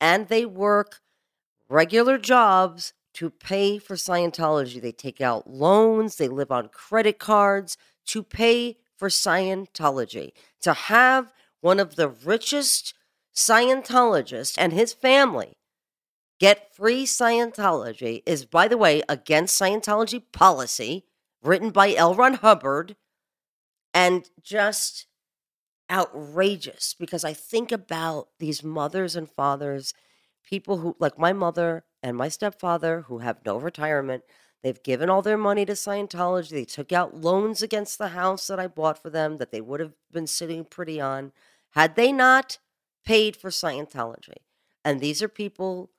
[0.00, 1.00] and they work
[1.68, 4.80] regular jobs to pay for Scientology.
[4.80, 10.32] They take out loans, they live on credit cards to pay for Scientology.
[10.62, 12.94] To have one of the richest
[13.34, 15.58] Scientologists and his family
[16.40, 21.04] get free Scientology is, by the way, against Scientology policy
[21.42, 22.14] written by L.
[22.14, 22.96] Ron Hubbard
[23.94, 25.06] and just
[25.90, 29.94] outrageous because I think about these mothers and fathers,
[30.48, 34.22] people who, like my mother and my stepfather, who have no retirement.
[34.62, 36.48] They've given all their money to Scientology.
[36.48, 39.80] They took out loans against the house that I bought for them that they would
[39.80, 41.32] have been sitting pretty on
[41.72, 42.58] had they not
[43.04, 44.38] paid for Scientology.
[44.84, 45.90] And these are people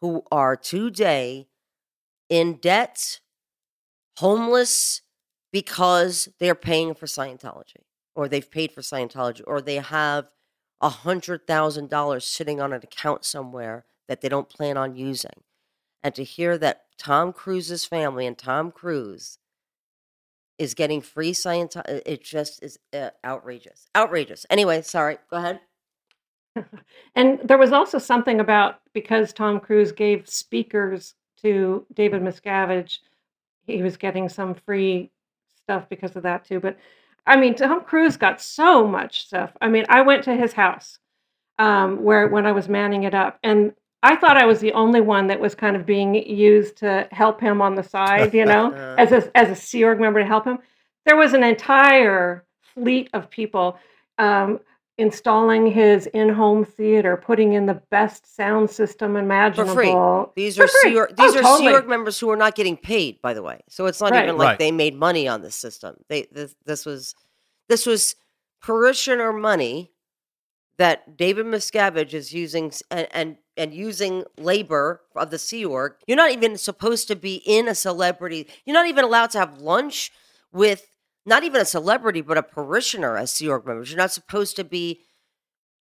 [0.00, 1.48] who are today
[2.28, 3.20] in debt,
[4.18, 5.00] homeless,
[5.50, 7.82] because they're paying for Scientology,
[8.14, 10.28] or they've paid for Scientology, or they have
[10.80, 15.42] a hundred thousand dollars sitting on an account somewhere that they don't plan on using.
[16.02, 19.38] And to hear that Tom Cruise's family and Tom Cruise
[20.58, 23.86] is getting free science, it just is uh, outrageous.
[23.96, 24.46] Outrageous.
[24.50, 25.18] Anyway, sorry.
[25.30, 25.60] Go ahead.
[27.16, 32.98] And there was also something about because Tom Cruise gave speakers to David Miscavige,
[33.66, 35.10] he was getting some free
[35.62, 36.60] stuff because of that too.
[36.60, 36.78] But
[37.26, 39.52] I mean, Tom Cruise got so much stuff.
[39.60, 40.98] I mean, I went to his house
[41.58, 43.72] um, where when I was manning it up, and
[44.04, 47.40] I thought I was the only one that was kind of being used to help
[47.40, 50.44] him on the side, you know, as a as a Sea Org member to help
[50.44, 50.58] him.
[51.06, 52.44] There was an entire
[52.74, 53.78] fleet of people
[54.18, 54.60] um,
[54.98, 60.32] installing his in-home theater, putting in the best sound system imaginable.
[60.36, 60.90] These For are free.
[60.90, 61.68] Sea Org, Oh, these are totally.
[61.68, 63.60] Sea Org members who are not getting paid, by the way.
[63.68, 64.24] So it's not Right.
[64.24, 64.58] even like Right.
[64.58, 65.96] they made money on this system.
[66.08, 67.14] They this, this was
[67.68, 68.16] this was
[68.60, 69.92] parishioner money
[70.76, 75.94] that David Miscavige is using and, and and using labor of the Sea Org.
[76.06, 78.48] You're not even supposed to be in a celebrity.
[78.64, 80.10] You're not even allowed to have lunch
[80.52, 80.86] with
[81.26, 83.90] not even a celebrity, but a parishioner as Sea Org members.
[83.90, 85.00] You're not supposed to be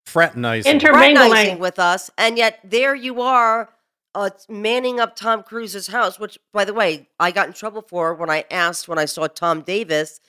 [0.06, 0.70] Fraternizing.
[0.72, 1.58] Inter- fraternizing Intermingling.
[1.58, 3.70] with us, and yet there you are,
[4.14, 6.20] uh, manning up Tom Cruise's house.
[6.20, 9.26] Which, by the way, I got in trouble for when I asked when I saw
[9.26, 10.20] Tom Davis,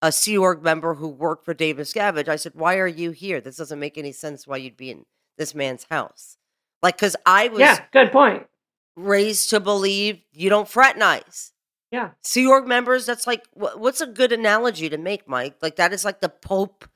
[0.00, 2.28] a Sea Org member who worked for David Miscavige.
[2.28, 3.40] I said, "Why are you here?
[3.40, 4.46] This doesn't make any sense.
[4.46, 5.04] Why you'd be in
[5.36, 6.38] this man's house?"
[6.84, 8.46] Like, because I was Yeah, good point.
[8.94, 11.52] raised to believe you don't fraternize.
[11.90, 12.10] Yeah.
[12.22, 15.56] Sea Org members, that's like, wh- what's a good analogy to make, Mike?
[15.62, 16.86] Like, that is like the Pope,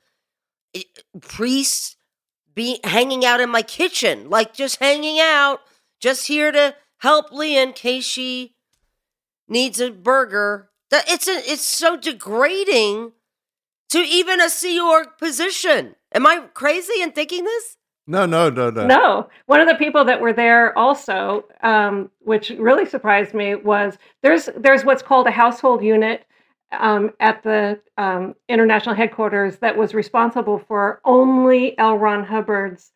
[0.75, 0.83] eh,
[1.21, 1.95] priests
[2.53, 5.61] be hanging out in my kitchen, like just hanging out,
[5.99, 8.55] just here to help Leah in case she
[9.47, 10.69] needs a burger.
[10.91, 13.13] That it's a, it's so degrading
[13.89, 15.95] to even a Sea Org position.
[16.13, 17.77] Am I crazy in thinking this?
[18.09, 18.87] No, no, no, no.
[18.87, 23.99] No, one of the people that were there also, um, which really surprised me, was
[24.23, 26.25] there's there's what's called a household unit
[26.71, 31.97] um, at the um, international headquarters that was responsible for only L.
[31.99, 32.91] Ron Hubbard's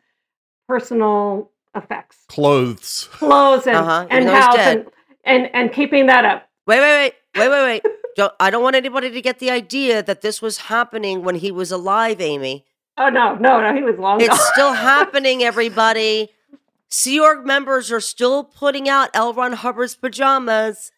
[0.67, 3.07] personal effects, Clothes.
[3.11, 4.77] clothes, and Uh-huh, and house, dead.
[4.77, 6.49] and, and and keeping that up.
[6.65, 7.93] Wait, wait, wait, wait, wait, wait.
[8.15, 11.51] Don't, I don't want anybody to get the idea that this was happening when he
[11.51, 12.63] was alive, Amy.
[12.97, 14.29] Oh no, no, no, he was long gone.
[14.29, 16.29] It's still happening, everybody.
[16.89, 19.33] Sea Org members are still putting out L.
[19.33, 20.91] Ron Hubbard's pajamas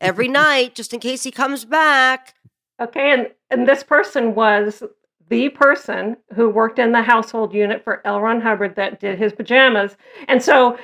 [0.00, 2.34] every night, just in case he comes back.
[2.80, 4.82] Okay, and and this person was
[5.28, 8.20] the person who worked in the household unit for L.
[8.20, 9.96] Ron Hubbard that did his pajamas,
[10.28, 10.78] and so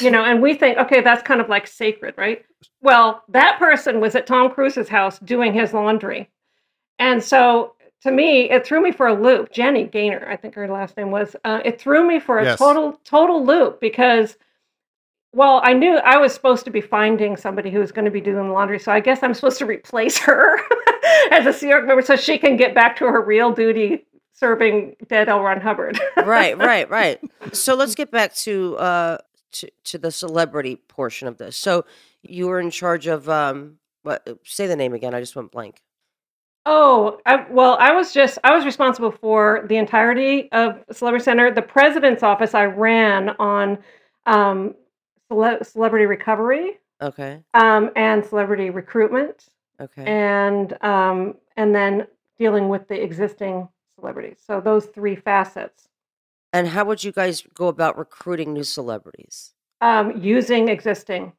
[0.00, 2.44] you know, and we think, okay, that's kind of like sacred, right?
[2.80, 6.30] Well, that person was at Tom Cruise's house doing his laundry,
[7.00, 9.52] and so to me, it threw me for a loop.
[9.52, 11.34] Jenny Gaynor, I think her last name was.
[11.44, 12.58] Uh, it threw me for a Yes.
[12.58, 14.36] total total loop because.
[15.34, 18.20] Well, I knew I was supposed to be finding somebody who was going to be
[18.20, 20.58] doing the laundry, so I guess I'm supposed to replace her
[21.30, 24.94] as a Sea Org member so she can get back to her real duty serving
[25.08, 25.40] dead L.
[25.40, 25.98] Ron Hubbard.
[26.18, 27.18] Right, right, right.
[27.54, 29.18] So let's get back to uh
[29.52, 31.56] to, to the celebrity portion of this.
[31.56, 31.86] So
[32.22, 35.14] you were in charge of um what say the name again.
[35.14, 35.80] I just went blank.
[36.64, 41.52] Oh, I, well, I was just I was responsible for the entirety of Celebrity Center.
[41.52, 43.78] The president's office I ran on
[44.26, 44.74] um,
[45.28, 47.42] cele- celebrity recovery Okay.
[47.54, 49.46] um, and celebrity recruitment,
[49.80, 50.04] Okay.
[50.04, 52.06] and um, and then
[52.38, 54.38] dealing with the existing celebrities.
[54.46, 55.88] So those three facets.
[56.52, 59.52] And how would you guys go about recruiting new celebrities?
[59.80, 61.32] Um, using existing.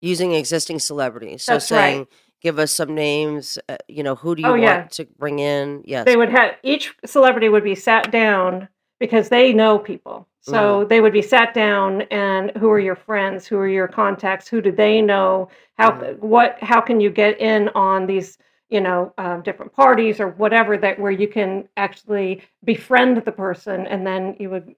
[0.00, 1.42] Using existing celebrities.
[1.42, 2.06] So That's right.
[2.40, 3.58] Give us some names.
[3.68, 4.82] Uh, you know, who do you Oh, want yeah.
[4.84, 5.82] to bring in?
[5.84, 6.04] Yes.
[6.06, 8.68] they would have each celebrity would be sat down
[8.98, 13.46] because they know people so they would be sat down and who are your friends
[13.46, 16.18] who are your contacts who do they know how Mhm.
[16.18, 18.38] what how can you get in on these
[18.70, 23.86] you know um, different parties or whatever that where you can actually befriend the person
[23.86, 24.74] and then you would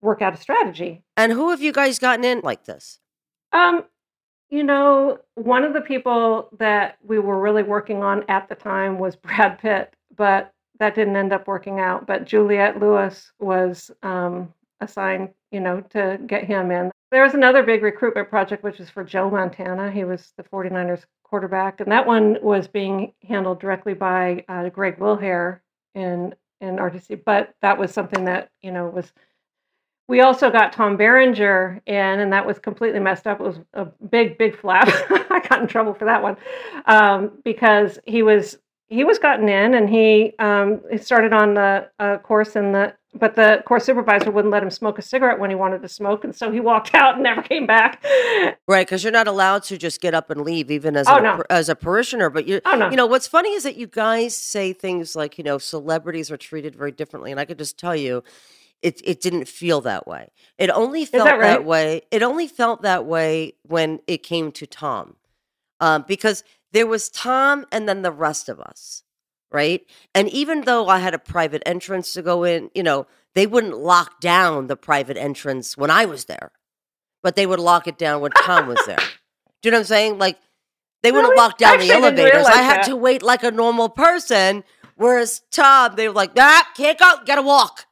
[0.00, 2.98] work out a strategy and who have you guys gotten in like this?
[3.52, 3.84] um,
[4.50, 8.98] you know, one of the people that we were really working on at the time
[8.98, 12.06] was Brad Pitt, but that didn't end up working out.
[12.06, 16.90] But Juliette Lewis was um, assigned, you know, to get him in.
[17.10, 19.90] There was another big recruitment project, which was for Joe Montana.
[19.90, 24.98] He was the 49ers quarterback, and that one was being handled directly by uh, Greg
[24.98, 25.60] Wilhere
[25.94, 27.22] in in RTC.
[27.24, 29.12] But that was something that you know was
[30.08, 33.40] we also got Tom Berenger in, and that was completely messed up.
[33.40, 34.88] It was a big, big flap.
[35.30, 36.36] I got in trouble for that one
[36.86, 41.88] um, because he was he was gotten in, and he um, he started on the
[41.98, 45.48] uh, course, and the but the course supervisor wouldn't let him smoke a cigarette when
[45.50, 48.04] he wanted to smoke, and so he walked out and never came back.
[48.68, 51.22] Right, because you're not allowed to just get up and leave, even as Oh, an-
[51.24, 51.42] no.
[51.50, 52.30] as a parishioner.
[52.30, 55.36] But you, Oh no, you know, what's funny is that you guys say things like,
[55.38, 58.22] you know, celebrities are treated very differently, and I could just tell you,
[58.82, 60.30] it it didn't feel that way.
[60.58, 62.02] It only felt that that, way.
[62.10, 65.16] It only felt that way when it came to Tom,
[65.80, 69.02] um, because there was Tom and then the rest of us,
[69.50, 69.82] right?
[70.14, 73.78] And even though I had a private entrance to go in, you know, they wouldn't
[73.78, 76.52] lock down the private entrance when I was there,
[77.22, 78.96] but they would lock it down when Tom was there.
[79.62, 80.18] Do you know what I'm saying?
[80.18, 80.38] Like
[81.02, 81.40] they wouldn't Really?
[81.42, 82.46] lock down Actually, the elevators.
[82.46, 82.86] I had that.
[82.86, 84.64] to wait like a normal person.
[84.96, 87.85] Whereas Tom, they were like, ah, can't go, gotta walk.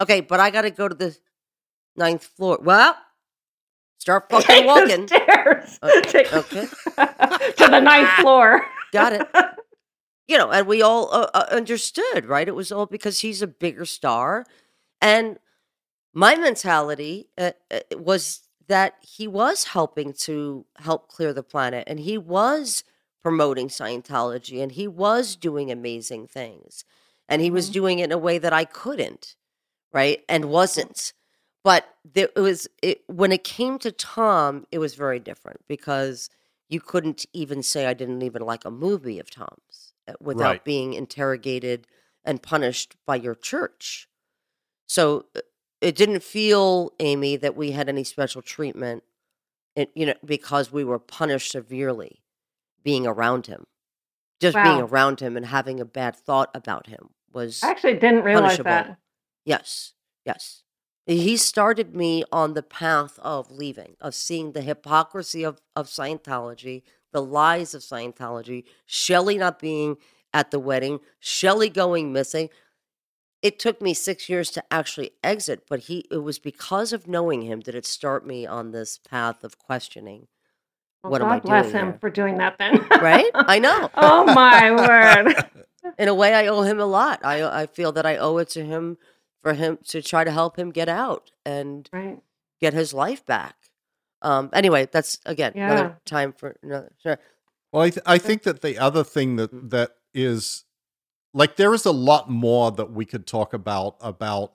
[0.00, 1.16] Okay, but I gotta go to the
[1.96, 2.58] ninth floor.
[2.62, 2.96] Well,
[3.98, 5.06] start fucking Take the walking.
[5.08, 5.78] stairs
[6.10, 6.66] Take- okay.
[6.96, 8.64] to the ninth floor.
[8.92, 9.28] Got it.
[10.28, 12.46] You know, and we all uh, uh, understood, right?
[12.46, 14.44] It was all because he's a bigger star.
[15.02, 15.38] And
[16.14, 21.98] my mentality uh, uh, was that he was helping to help clear the planet and
[21.98, 22.84] he was
[23.22, 26.84] promoting Scientology and he was doing amazing things.
[27.28, 27.72] And he was Mhm.
[27.72, 29.34] doing it in a way that I couldn't,
[29.92, 30.22] right?
[30.28, 31.12] And wasn't.
[31.62, 36.30] But there it was it, when it came to Tom, it was very different because
[36.68, 40.64] you couldn't even say I didn't even like a movie of Tom's uh, without Right.
[40.64, 41.86] being interrogated
[42.24, 44.08] and punished by your church.
[44.86, 45.40] So uh,
[45.80, 49.02] it didn't feel, Amy, that we had any special treatment,
[49.76, 52.22] it, you know, because we were punished severely
[52.82, 53.66] being around him.
[54.40, 58.24] Just being around him and having a bad thought about him was I actually didn't
[58.24, 58.70] realize punishable.
[58.70, 58.98] that.
[59.44, 60.62] Yes, yes.
[61.06, 66.82] He started me on the path of leaving, of seeing the hypocrisy of, of Scientology,
[67.12, 69.96] the lies of Scientology, Shelley not being
[70.32, 72.48] at the wedding, Shelley going missing.
[73.42, 77.42] It took me six years to actually exit, but he it was because of knowing
[77.42, 80.28] him that it start me on this path of questioning.
[81.02, 81.62] Well, What God am I doing?
[81.62, 81.98] bless him here?
[82.00, 82.86] for doing that then.
[83.00, 83.30] Right?
[83.34, 83.90] I know.
[83.96, 85.34] oh my word.
[85.98, 88.50] in a way i owe him a lot i i feel that i owe it
[88.50, 88.98] to him
[89.42, 92.18] for him to try to help him get out and Right.
[92.60, 93.56] get his life back.
[94.22, 95.72] Um, anyway, that's again Yeah.
[95.72, 96.92] another time for another.
[97.02, 97.18] Sure.
[97.72, 100.64] Well, I, th- I think that the other thing that that is
[101.32, 104.52] like there is a lot more that we could talk about about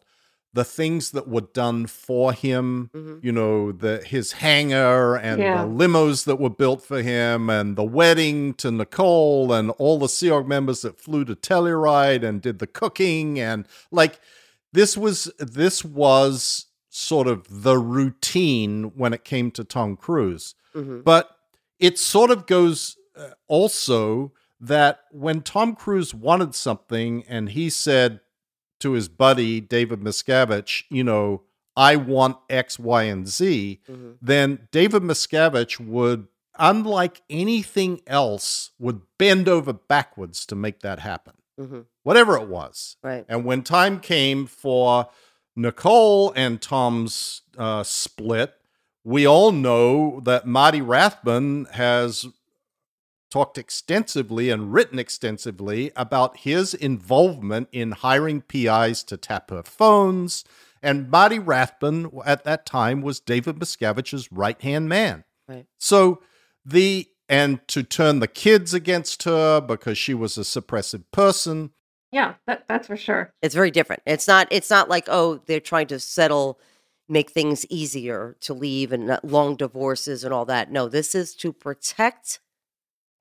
[0.53, 2.89] the things that were done for him.
[2.93, 3.23] Mhm.
[3.23, 5.63] You know, the his hangar and Yeah.
[5.65, 10.07] the limos that were built for him, and the wedding to Nicole, and all the
[10.09, 14.19] Sea Org members that flew to Telluride and did the cooking, and like
[14.75, 20.55] this was this was sort of the routine when it came to Tom Cruise.
[20.73, 21.03] Mhm.
[21.03, 21.29] But
[21.79, 28.19] it sort of goes uh, also that when Tom Cruise wanted something and he said
[28.79, 31.43] to his buddy David Miscavige, you know,
[31.77, 34.17] I want X, Y, and Z, Mhm.
[34.21, 41.35] then David Miscavige would, unlike anything else, would bend over backwards to make that happen,
[41.59, 41.85] Mhm.
[42.05, 42.97] Whatever it was.
[43.01, 43.25] Right.
[43.27, 45.09] And when time came for
[45.55, 48.53] Nicole and Tom's uh, split,
[49.03, 52.27] we all know that Marty Rathbun has
[53.31, 60.43] talked extensively and written extensively about his involvement in hiring PIs to tap her phones.
[60.83, 65.23] And Marty Rathbun at that time was David Miscavige's right hand man.
[65.47, 65.65] Right.
[65.79, 66.21] So
[66.63, 71.71] the and to turn the kids against her because she was a suppressive person.
[72.11, 73.33] Yeah, that, that's for sure.
[73.41, 74.01] It's very different.
[74.05, 74.47] It's not.
[74.51, 76.59] It's not like oh they're trying to settle,
[77.09, 80.71] make things easier to leave and not long divorces and all that.
[80.71, 82.39] No, this is to protect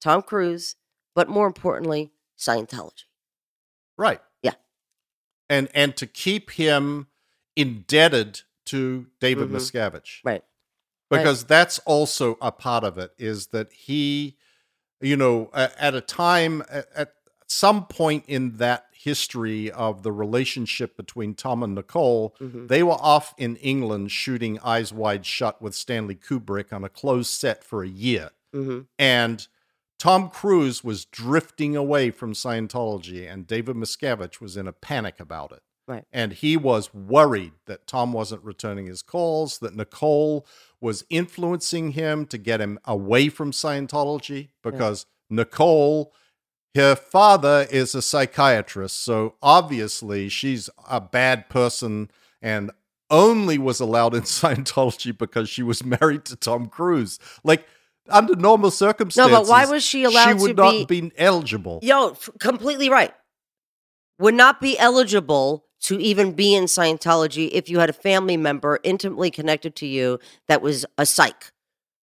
[0.00, 0.76] Tom Cruise,
[1.14, 3.04] but more importantly, Scientology.
[3.96, 4.20] Right.
[4.42, 4.54] Yeah.
[5.48, 7.08] And and to keep him
[7.56, 9.56] indebted to David Mhm.
[9.56, 10.20] Miscavige.
[10.24, 10.42] Right.
[11.10, 14.36] Because that's also a part of it is that he
[15.00, 17.14] you know at a time at, at
[17.54, 22.68] some point in that history of the relationship between Tom and Nicole Mhm.
[22.68, 27.30] they were off in England shooting Eyes Wide Shut with Stanley Kubrick on a closed
[27.30, 29.46] set for a year hmm and
[29.98, 35.52] Tom Cruise was drifting away from Scientology, and David Miscavige was in a panic about
[35.52, 35.62] it.
[35.86, 36.04] Right.
[36.12, 40.46] And he was worried that Tom wasn't returning his calls, that Nicole
[40.80, 46.12] was influencing him to get him away from Scientology because Nicole,
[46.74, 49.02] her father is a psychiatrist.
[49.02, 52.10] So obviously she's a bad person
[52.42, 52.70] and
[53.10, 57.18] only was allowed in Scientology because she was married to Tom Cruise.
[57.42, 57.66] Like,
[58.10, 59.32] under normal circumstances.
[59.32, 61.00] No, but why was she allowed she would to not be?
[61.00, 61.80] be eligible.
[61.82, 63.14] Yo, completely right.
[64.18, 68.78] Would not be eligible to even be in Scientology if you had a family member
[68.82, 70.18] intimately connected to you
[70.48, 71.52] that was a psych.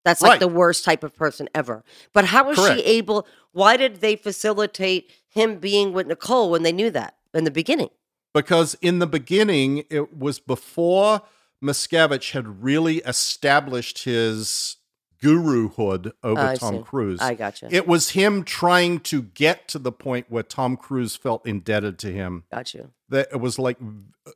[0.03, 0.39] That's like Right.
[0.39, 1.83] the worst type of person ever.
[2.13, 2.79] But how was Correct.
[2.79, 3.27] she able?
[3.51, 7.89] Why did they facilitate him being with Nicole when they knew that in the beginning?
[8.33, 11.21] because in the beginning it was before
[11.61, 14.77] Miscavige had really established his
[15.21, 16.83] guruhood over I Tom see.
[16.83, 17.19] Cruise.
[17.21, 17.67] I gotcha.
[17.71, 22.11] It was him trying to get to the point where Tom Cruise felt indebted to
[22.11, 22.43] him.
[22.51, 22.91] Got you.
[23.09, 23.77] That it was like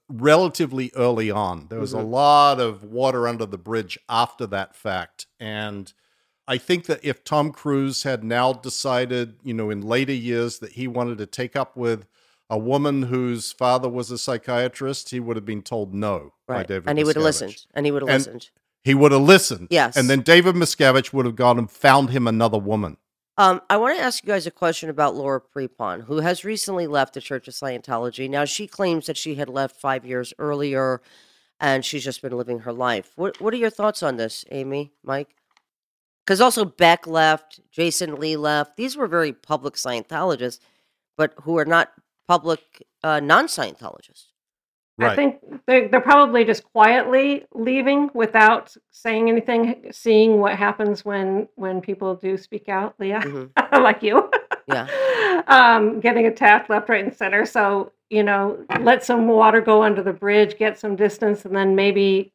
[0.09, 1.67] relatively early on.
[1.69, 2.09] There was a Mhm.
[2.09, 5.27] lot of water under the bridge after that fact.
[5.39, 5.91] And
[6.47, 10.73] I think that if Tom Cruise had now decided, you know, in later years that
[10.73, 12.05] he wanted to take up with
[12.49, 16.87] a woman whose father was a psychiatrist, he would have been told no by David
[16.87, 17.65] And he would have listened.
[17.73, 18.49] And he would have And- listened.
[18.85, 19.69] He would have listened.
[19.71, 19.97] Yes.
[19.97, 22.97] And then David Miscavige would have gone and found him another woman.
[23.35, 26.85] Um, I want to ask you guys a question about Laura Prepon, who has recently
[26.85, 28.29] left the Church of Scientology.
[28.29, 31.01] Now, she claims that she had left five years earlier,
[31.59, 33.11] and she's just been living her life.
[33.15, 35.35] What What are your thoughts on this, Amy, Mike?
[36.23, 38.77] Because also Beck left, Jason Lee left.
[38.77, 40.59] These were very public Scientologists,
[41.17, 41.91] but who are not
[42.27, 42.61] public
[43.03, 44.27] uh, non Scientologists.
[44.99, 45.35] I think
[45.67, 52.15] they're, they're probably just quietly leaving without saying anything, seeing what happens when when people
[52.15, 53.49] do speak out, Leah, Mhm.
[53.83, 54.29] like you.
[54.67, 54.87] Yeah.
[55.47, 57.45] um, getting attacked left, right, and center.
[57.45, 61.75] So, you know, let some water go under the bridge, get some distance, and then
[61.75, 62.31] maybe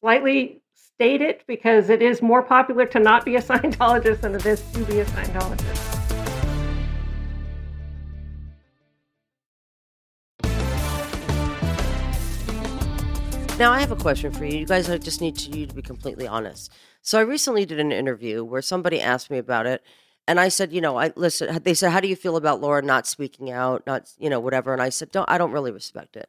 [0.00, 4.44] slightly state it because it is more popular to not be a Scientologist than it
[4.46, 5.93] is to be a Scientologist.
[13.56, 14.58] Now, I have a question for you.
[14.58, 16.72] You guys, I just need to, you to be completely honest.
[17.02, 19.82] So, I recently did an interview where somebody asked me about it,
[20.26, 21.62] and I said, you know, I listen.
[21.62, 24.72] They said, "How do you feel about Laura not speaking out, not, you know, whatever?"
[24.72, 25.30] And I said, "Don't.
[25.30, 26.28] I don't really respect it."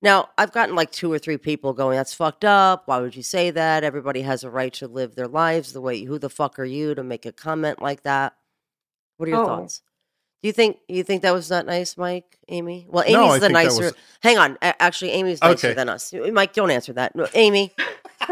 [0.00, 2.84] Now, I've gotten like two or three people going, "That's fucked up.
[2.86, 3.84] Why would you say that?
[3.84, 6.02] Everybody has a right to live their lives the way.
[6.04, 8.34] Who the fuck are you to make a comment like that?"
[9.18, 9.46] What are your Oh.
[9.46, 9.82] thoughts?
[10.42, 12.36] Do you think you think that was not nice, Mike?
[12.48, 12.86] Amy?
[12.90, 13.82] Well, Amy's I the think nicer.
[13.84, 15.74] was- Hang on, a- actually, Amy's nicer Okay.
[15.74, 16.12] than us.
[16.32, 17.14] Mike, don't answer that.
[17.14, 17.72] No, Amy,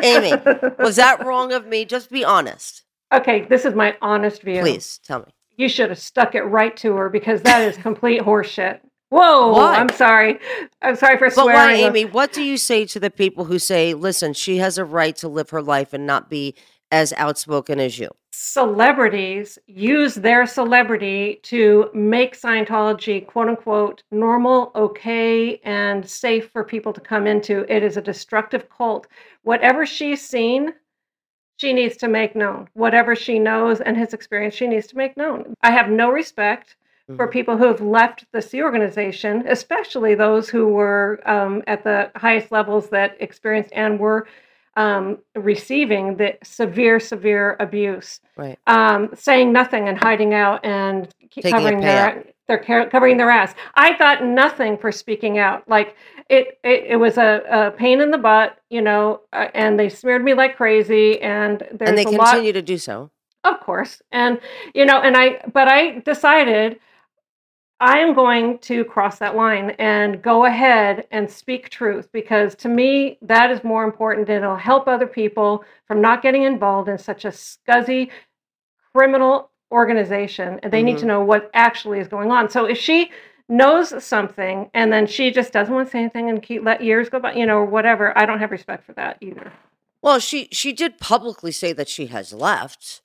[0.02, 0.32] Amy,
[0.78, 1.84] was that wrong of me?
[1.84, 2.82] Just be honest,
[3.14, 4.60] okay, this is my honest view.
[4.60, 4.98] please.
[5.06, 5.26] Tell me.
[5.56, 8.80] You should have stuck it right to her because that is complete horseshit.
[9.10, 9.74] Whoa, Why?
[9.76, 10.38] I'm sorry.
[10.82, 11.52] I'm sorry for swearing.
[11.52, 11.80] But swearing.
[11.82, 12.04] why, Amy?
[12.06, 15.28] What do you say to the people who say, "Listen, she has a right to
[15.28, 16.54] live her life and not be
[16.92, 18.08] as outspoken as you"?
[18.32, 26.92] Celebrities use their celebrity to make Scientology quote unquote normal, okay, and safe for people
[26.92, 27.64] to come into.
[27.72, 29.08] It is a destructive cult.
[29.42, 30.74] Whatever she's seen,
[31.56, 32.68] she needs to make known.
[32.74, 35.54] Whatever she knows and has experienced, she needs to make known.
[35.62, 36.76] I have no respect
[37.16, 37.32] for Mhm.
[37.32, 42.52] people who have left the Sea organization, especially those who were um, at the highest
[42.52, 44.28] levels that experienced and were
[44.76, 48.58] um, receiving the severe, severe abuse, Right.
[48.66, 53.54] um, saying nothing and hiding out and keep covering their their ca- covering their ass.
[53.74, 55.68] I got nothing for speaking out.
[55.68, 55.94] Like
[56.28, 59.88] it, it, it was a, a pain in the butt, you know, uh, and they
[59.88, 61.20] smeared me like crazy.
[61.20, 62.30] And there's And they a lot.
[62.32, 63.10] continue to do so.
[63.44, 64.02] Of course.
[64.12, 64.40] And
[64.74, 66.78] you know, and I but I decided
[67.80, 72.68] I am going to cross that line and go ahead and speak truth because to
[72.68, 76.98] me that is more important and it'll help other people from not getting involved in
[76.98, 78.10] such a scuzzy
[78.94, 81.08] criminal organization and they need to Mhm.
[81.08, 82.50] know what actually is going on.
[82.50, 83.10] So if she
[83.48, 87.08] knows something and then she just doesn't want to say anything and keep let years
[87.08, 89.52] go by, you know, or whatever, I don't have respect for that either.
[90.02, 93.00] Well, she she did publicly say that she has left.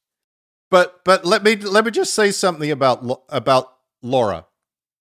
[0.69, 4.45] But but let me let me just say something about about Laura.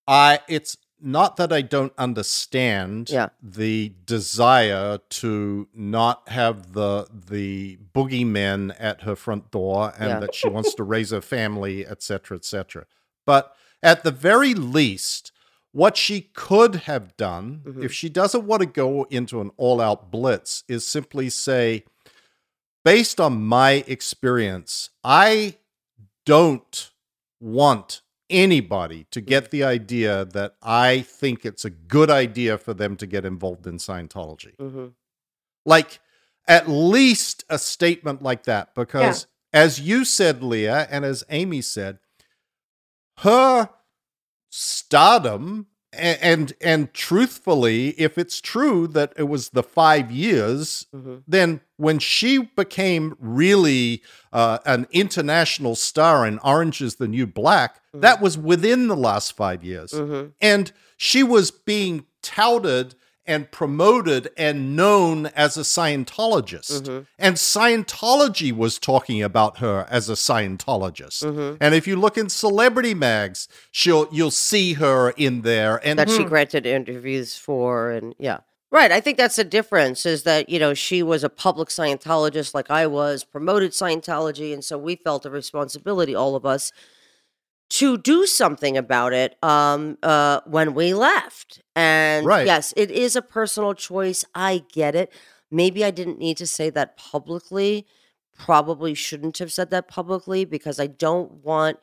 [0.07, 3.29] I it's not that I don't understand Yeah.
[3.41, 10.19] the desire to not have the the boogeymen at her front door and Yeah.
[10.19, 12.85] that she wants to raise her family, etc., etc.
[13.25, 15.31] But at the very least,
[15.71, 17.83] what she could have done, Mhm.
[17.83, 21.83] if she doesn't want to go into an all-out blitz, is simply say,
[22.85, 25.57] based on my experience, I
[26.25, 26.91] don't
[27.39, 32.95] want anybody to get the idea that I think it's a good idea for them
[32.97, 34.55] to get involved in Scientology.
[34.57, 34.87] Mm-hmm.
[35.65, 35.99] Like,
[36.47, 41.99] at least a statement like that, because as you said, Leah, and as Amy said,
[43.19, 43.69] her
[44.49, 45.67] stardom
[45.97, 51.99] and, and truthfully if it's true that it was the 5 years hmm then when
[51.99, 58.01] she became really uh, an international star in Orange is the New Black, Mhm.
[58.01, 59.91] that was within the last five years.
[59.91, 62.95] hmm And she was being touted
[63.27, 66.83] and promoted and known as a Scientologist.
[66.83, 67.05] Mhm.
[67.17, 71.23] And Scientology was talking about her as a Scientologist.
[71.23, 75.79] hmm And if you look in celebrity mags, she'll you'll see her in there.
[75.85, 76.29] And that she Mhm.
[76.29, 78.39] granted interviews for and yeah
[78.71, 82.53] right i think that's the difference is that you know she was a public scientologist
[82.53, 86.71] like i was promoted scientology and so we felt a responsibility all of us
[87.69, 92.45] to do something about it um uh when we left and Right.
[92.45, 95.11] yes it is a personal choice i get it
[95.49, 97.85] maybe i didn't need to say that publicly
[98.37, 101.77] probably shouldn't have said that publicly because i don't want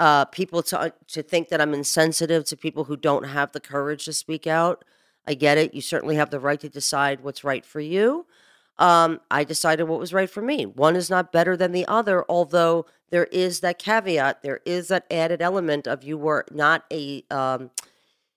[0.00, 4.04] uh, people to to think that I'm insensitive to people who don't have the courage
[4.04, 4.84] to speak out.
[5.26, 5.74] I get it.
[5.74, 8.24] You certainly have the right to decide what's right for you.
[8.78, 10.64] Um, I decided what was right for me.
[10.64, 14.42] One is not better than the other, although there is that caveat.
[14.42, 17.70] There is that added element of you were not a um,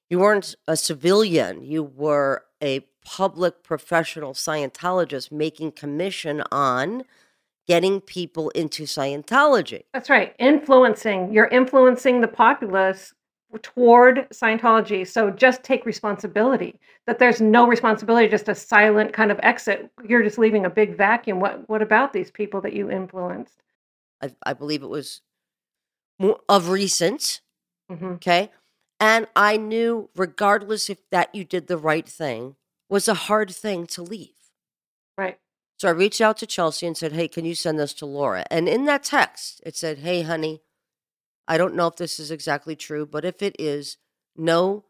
[0.10, 1.64] you weren't a civilian.
[1.64, 7.04] You were a public professional Scientologist making commission on
[7.68, 9.84] getting people into Scientology.
[9.94, 10.36] That's right.
[10.40, 11.32] Influencing.
[11.32, 13.14] You're influencing the populace
[13.62, 15.08] toward Scientology.
[15.08, 16.80] So just take responsibility.
[17.08, 19.92] That there's no responsibility, just a silent kind of exit.
[20.08, 21.40] You're just leaving a big vacuum.
[21.40, 23.62] What what about these people that you influenced?
[24.22, 25.22] I, I believe it was
[26.48, 27.42] of recent.
[27.90, 28.52] hmm Okay.
[29.00, 32.56] And I knew, regardless if that you did the right thing,
[32.88, 34.36] was a hard thing to leave.
[35.18, 35.40] Right.
[35.80, 38.46] So I reached out to Chelsea and said, Hey, can you send this to Laura?
[38.52, 40.62] And in that text, it said, Hey, honey,
[41.52, 43.98] I don't know if this is exactly true, but if it is,
[44.38, 44.86] know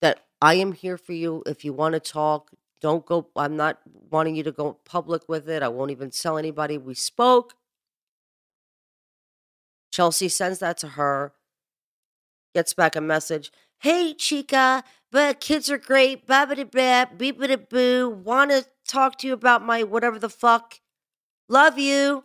[0.00, 1.44] that I am here for you.
[1.46, 2.50] If you want to talk,
[2.80, 3.28] don't go.
[3.36, 3.78] I'm not
[4.10, 5.62] wanting you to go public with it.
[5.62, 7.54] I won't even tell anybody we spoke.
[9.92, 11.34] Chelsea sends that to her,
[12.52, 13.52] gets back a message.
[13.78, 14.82] Hey, Chica,
[15.12, 16.26] but kids are great.
[16.26, 18.10] Babbity bab, beepity boo.
[18.10, 20.80] Want to talk to you about my whatever the fuck.
[21.48, 22.24] Love you.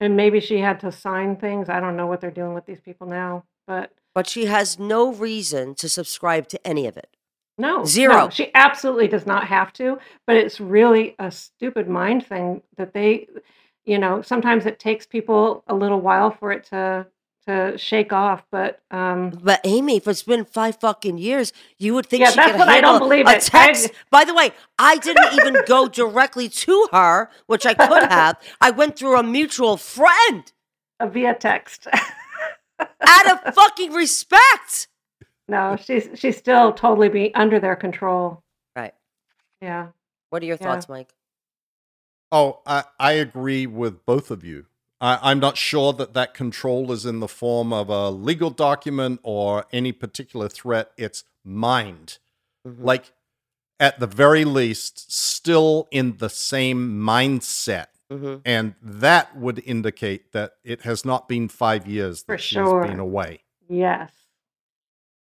[0.00, 1.68] And maybe she had to sign things.
[1.68, 5.12] I don't know what they're doing with these people now, but But she has no
[5.12, 7.16] reason to subscribe to any of it.
[7.58, 8.14] No, Zero.
[8.24, 12.92] no, she absolutely does not have to, but it's really a stupid mind thing that
[12.92, 13.28] they,
[13.86, 17.06] you know, sometimes it takes people a little while for it to
[17.46, 22.06] to shake off, but um But Amy, if it's been five fucking years, you would
[22.06, 23.36] think Yeah, she that's could what I don't handle believe a it.
[23.54, 23.90] I- text.
[24.10, 28.36] By the way, I didn't even go directly to her, which I could have.
[28.60, 30.50] I went through a mutual friend.
[31.00, 31.86] uh, via text.
[32.80, 34.88] Out of fucking respect.
[35.48, 38.42] no, she's she's still totally be under their control.
[38.74, 38.92] Right.
[39.62, 39.88] Yeah.
[40.30, 40.66] What are your Yeah.
[40.66, 41.14] thoughts, Mike?
[42.32, 44.66] Oh, I, I agree with both of you.
[45.00, 49.20] I, I'm not sure that that control is in the form of a legal document
[49.22, 50.92] or any particular threat.
[50.96, 52.18] It's mind.
[52.66, 52.82] Mhm.
[52.82, 53.12] Like,
[53.78, 57.88] at the very least, still in the same mindset.
[58.10, 58.40] Mhm.
[58.44, 62.82] And that would indicate that it has not been five years that For she's sure.
[62.82, 63.42] been away.
[63.68, 64.10] Yes.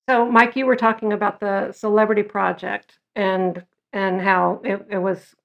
[0.10, 5.36] So, Mike, you were talking about the Celebrity Project and and how it, it was,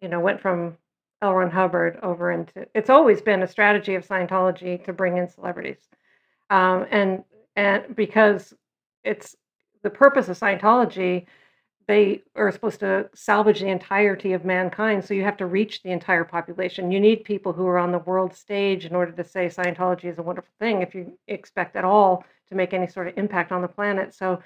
[0.00, 0.76] you know, went from
[1.22, 1.34] L.
[1.34, 2.66] Ron Hubbard over into.
[2.74, 5.78] It's always been a strategy of Scientology to bring in celebrities,
[6.50, 7.24] um, and
[7.56, 8.52] and because
[9.04, 9.36] it's
[9.82, 11.26] the purpose of Scientology,
[11.86, 15.04] they are supposed to salvage the entirety of mankind.
[15.04, 16.92] So you have to reach the entire population.
[16.92, 20.18] You need people who are on the world stage in order to say Scientology is
[20.18, 20.82] a wonderful thing.
[20.82, 24.42] If you expect at all to make any sort of impact on the planet, so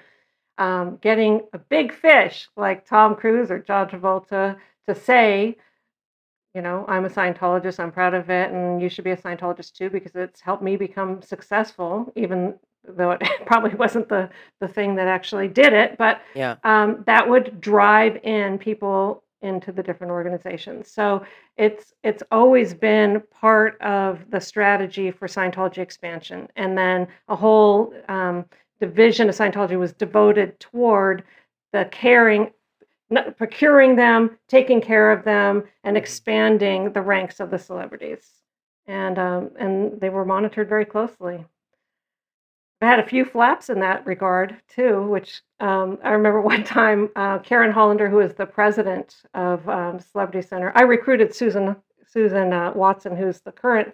[0.59, 4.57] um, getting a big fish like Tom Cruise or John Travolta
[4.89, 5.57] to say,
[6.57, 9.75] you know, I'm a Scientologist, I'm proud of it, and you should be a Scientologist
[9.75, 12.55] too because it's helped me become successful, even
[12.89, 14.31] though it probably wasn't the
[14.61, 16.57] the thing that actually did it, but Yeah.
[16.65, 20.91] um, that would drive in people into the different organizations.
[20.91, 21.27] So
[21.59, 27.93] it's it's always been part of the strategy for Scientology expansion, and then a whole
[28.09, 28.47] um,
[28.81, 31.23] division of Scientology was devoted toward
[31.75, 32.51] the caring,
[33.37, 38.29] procuring them, taking care of them, and expanding the ranks of the celebrities.
[38.87, 41.45] And um, and they were monitored very closely.
[42.83, 47.09] I had a few flaps in that regard too, which um, I remember one time
[47.17, 51.77] uh, Karen Hollander, who is the president of um, Celebrity Center, I recruited Susan
[52.07, 53.93] Susan uh, Watson, who's the current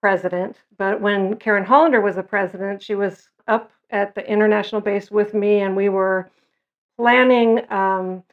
[0.00, 0.56] president.
[0.78, 5.34] But when Karen Hollander was the president, she was up at the international base with
[5.34, 6.30] me, and we were
[6.98, 8.24] planning um,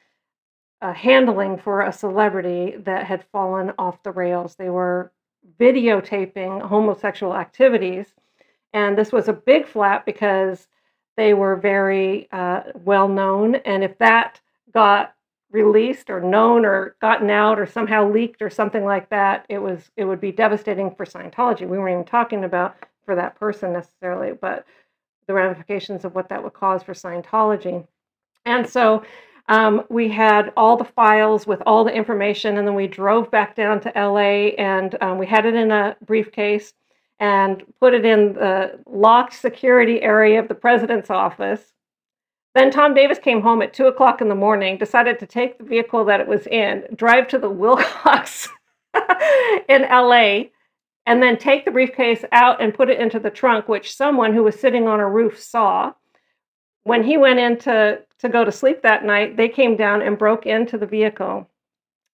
[0.81, 4.55] a handling for a celebrity that had fallen off the rails.
[4.55, 5.11] They were
[5.59, 8.07] videotaping homosexual activities
[8.73, 10.67] and this was a big flap because
[11.17, 13.55] they were very uh, well known.
[13.57, 14.41] And if that
[14.73, 15.15] got
[15.51, 19.91] released or known or gotten out or somehow leaked or something like that, it was
[19.97, 21.61] it would be devastating for Scientology.
[21.67, 24.65] We weren't even talking about for that person necessarily, but
[25.27, 27.87] the ramifications of what that would cause for Scientology.
[28.45, 29.03] And so
[29.49, 33.55] um, we had all the files with all the information, and then we drove back
[33.55, 36.73] down to LA and um, we had it in a briefcase
[37.19, 41.73] and put it in the locked security area of the president's office.
[42.55, 45.63] Then Tom Davis came home at two o'clock in the morning, decided to take the
[45.63, 48.47] vehicle that it was in, drive to the Wilcox
[49.67, 50.43] in LA,
[51.05, 54.43] and then take the briefcase out and put it into the trunk, which someone who
[54.43, 55.93] was sitting on a roof saw.
[56.83, 60.17] When he went in to, to go to sleep that night, they came down and
[60.17, 61.47] broke into the vehicle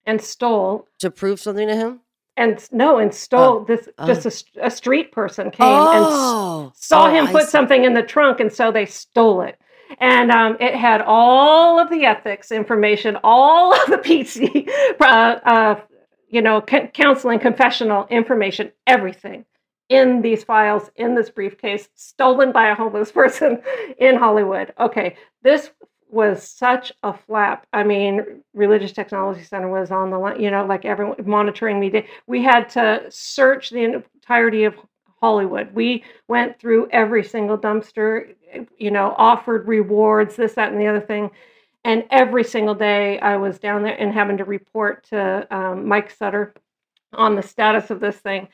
[0.06, 2.00] and stole To prove something to him?
[2.36, 4.06] and no and stole this oh.
[4.06, 4.24] just
[4.60, 6.70] a a, street person came and Oh.
[6.76, 9.58] saw Oh, him put something in the trunk and so they stole it
[9.98, 14.68] and um, it had all of the ethics information all of the pc
[15.00, 15.80] uh, uh,
[16.28, 19.44] you know c- counseling confessional information everything
[19.88, 23.60] in these files in this briefcase stolen by a homeless person
[23.98, 25.70] in hollywood okay this
[26.12, 27.66] was such a flap.
[27.72, 32.06] I mean, Religious Technology Center was on the line, you know, like everyone monitoring me.
[32.26, 34.74] We had to search the entirety of
[35.20, 35.74] Hollywood.
[35.74, 38.34] We went through every single dumpster,
[38.78, 41.30] you know, offered rewards, this, that, and the other thing.
[41.84, 46.10] And every single day I was down there and having to report to um, Mike
[46.10, 46.54] Sutter
[47.12, 48.48] on the status of this thing.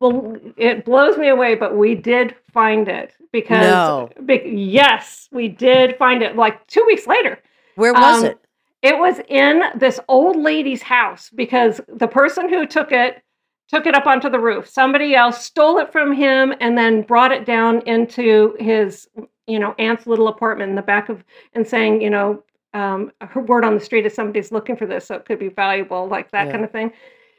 [0.00, 4.10] Well, it blows me away, but we did find it because No.
[4.26, 7.38] be- yes, we did find it like two weeks later.
[7.76, 8.38] Where was Um, it?
[8.82, 13.22] It was in this old lady's house because the person who took it
[13.68, 14.68] took it up onto the roof.
[14.68, 19.08] Somebody else stole it from him and then brought it down into his,
[19.48, 22.44] you know, aunt's little apartment in the back of and saying, you know,
[22.74, 25.48] um, her word on the street is somebody's looking for this, so it could be
[25.48, 26.52] valuable, like that Yeah.
[26.52, 26.92] kind of thing.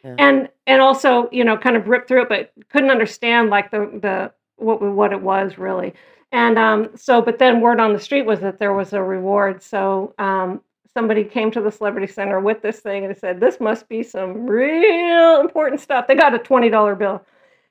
[0.08, 0.16] Yeah.
[0.20, 3.80] And and also, you know, kind of ripped through it, but couldn't understand like the
[4.02, 5.94] the what what it was really.
[6.32, 9.64] And um, so, but then word on the street was that there was a reward.
[9.64, 10.62] So um,
[10.94, 14.48] somebody came to the Celebrity Center with this thing and said, "This must be some
[14.48, 17.24] real important stuff." They got a twenty dollar bill,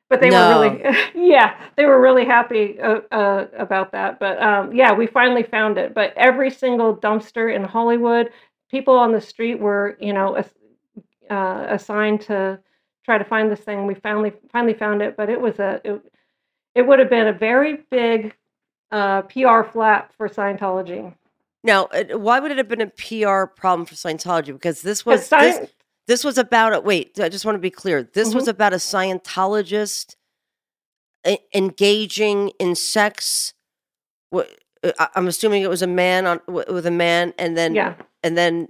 [0.09, 0.41] but they No.
[0.41, 0.83] were really,
[1.15, 4.21] yeah, they were really happy uh, uh, about that.
[4.21, 5.95] But um, yeah, we finally found it.
[5.95, 8.31] But every single dumpster in Hollywood,
[8.71, 10.37] people on the street were, you know,
[11.31, 12.59] uh, assigned to
[13.05, 13.87] try to find this thing.
[13.87, 16.01] We finally finally found it, but it was a it,
[16.75, 18.35] it would have been a very big
[18.91, 21.13] uh, PR flap for Scientology.
[21.65, 24.53] Now, uh, why would it have been a PR problem for Scientology?
[24.53, 25.29] Because this was
[25.61, 25.71] this,
[26.07, 27.19] this was about a wait.
[27.19, 28.03] I just want to be clear.
[28.03, 28.37] This Mm-hmm.
[28.39, 30.15] was about a Scientologist
[31.27, 33.55] e- engaging in sex.
[34.33, 34.43] Uh,
[35.17, 38.69] I'm assuming it was a man on with a man, and then yeah, and then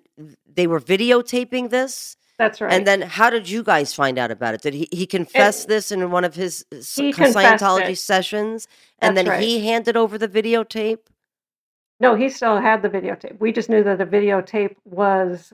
[0.54, 2.16] they were videotaping this.
[2.38, 2.72] That's right.
[2.72, 4.62] And then, how did you guys find out about it?
[4.62, 7.98] Did he he confess this in one of his uh, s- He confessed Scientology it.
[7.98, 8.68] sessions,
[8.98, 9.42] and That's then right.
[9.42, 10.98] he handed over the videotape?
[11.98, 13.40] no, he still had the videotape.
[13.40, 15.52] We just knew that the videotape was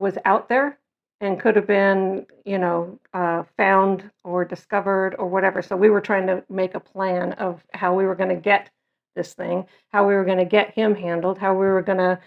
[0.00, 0.78] was out there
[1.20, 5.62] and could have been, you know, uh, found or discovered or whatever.
[5.62, 8.68] So we were trying to make a plan of how we were going to get
[9.14, 12.18] this thing, how we were going to get him handled, how we were going to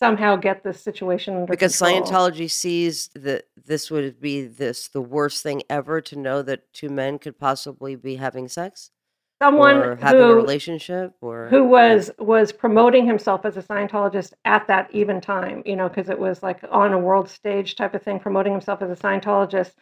[0.00, 2.02] somehow get this situation under because control.
[2.02, 6.88] Scientology sees that this would be this the worst thing ever to know that two
[6.88, 8.90] men could possibly be having sex
[9.42, 14.66] someone or having a relationship or who was was promoting himself as a Scientologist at
[14.68, 18.02] that even time, you know, because it was like on a world stage type of
[18.02, 19.72] thing, promoting himself as a Scientologist.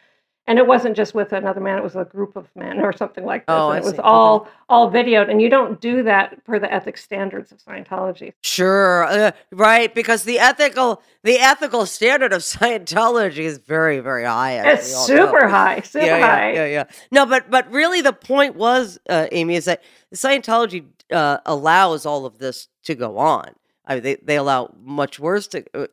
[0.49, 3.23] And it wasn't just with another man; it was a group of men or something
[3.23, 3.53] like this.
[3.55, 3.99] Oh, and I it was see.
[3.99, 4.07] Okay.
[4.07, 8.33] all all videoed, and you don't do that per the ethics standards of Scientology.
[8.41, 14.53] sure uh, right because the ethical the ethical standard of Scientology is very very high
[14.67, 15.25] It's all know.
[15.27, 16.51] super high, super yeah, high.
[16.51, 16.83] Yeah, yeah, yeah.
[17.11, 19.83] No, but but really, the point was, uh, Amy, is that
[20.15, 23.53] Scientology uh, allows all of this to go on.
[23.85, 25.87] I mean, they they allow much worse to uh,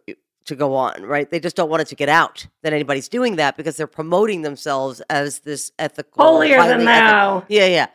[0.47, 1.31] to go on, right?
[1.31, 4.43] They just don't want it to get out that anybody's doing that because they're promoting
[4.43, 7.45] themselves as this ethical, holier than thou.
[7.49, 7.87] Yeah, yeah.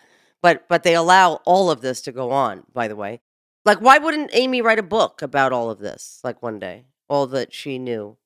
[0.42, 2.64] But but they allow all of this to go on.
[2.74, 3.22] By the way,
[3.66, 6.20] like, why wouldn't Amy write a book about all of this?
[6.24, 8.18] Like one day, all that she knew.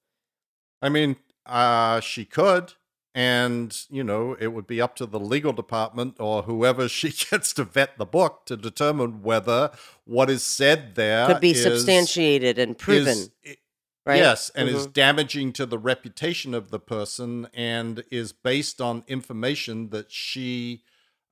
[0.82, 2.74] I mean, uh, she could,
[3.14, 7.54] and you know, it would be up to the legal department or whoever she gets
[7.54, 9.72] to vet the book to determine whether
[10.06, 13.58] what is said there Could be is- substantiated and proven, is- i-
[14.06, 14.18] right?
[14.18, 14.94] Yes, and is Mhm.
[14.94, 20.84] damaging to the reputation of the person and is based on information that she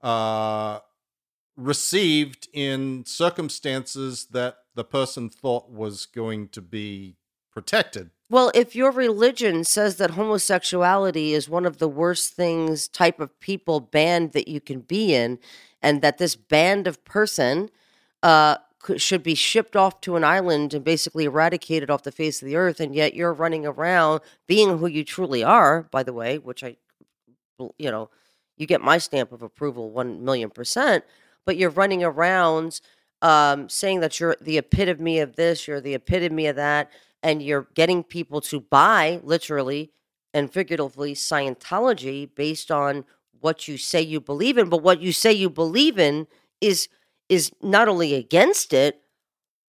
[0.01, 0.79] uh,
[1.55, 7.15] received in circumstances that the person thought was going to be
[7.51, 8.09] protected.
[8.29, 13.39] Well, if your religion says that homosexuality is one of the worst things, type of
[13.39, 15.39] people band that you can be in,
[15.81, 17.69] and that this band of person
[18.23, 18.57] uh,
[18.97, 22.55] should be shipped off to an island and basically eradicated off the face of the
[22.55, 26.63] earth, and yet you're running around being who you truly are, by the way, which
[26.63, 26.75] I,
[27.77, 28.09] you know,
[28.57, 31.03] you get my stamp of approval one million percent,
[31.45, 32.81] but you're running around
[33.21, 37.67] um, saying that you're the epitome of this, you're the epitome of that, and you're
[37.73, 39.91] getting people to buy literally
[40.33, 43.05] and figuratively Scientology based on
[43.39, 46.27] what you say you believe in, but what you say you believe in
[46.59, 46.89] is
[47.29, 49.01] is not only against it,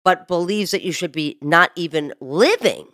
[0.04, 2.88] but believes that you should be not even living.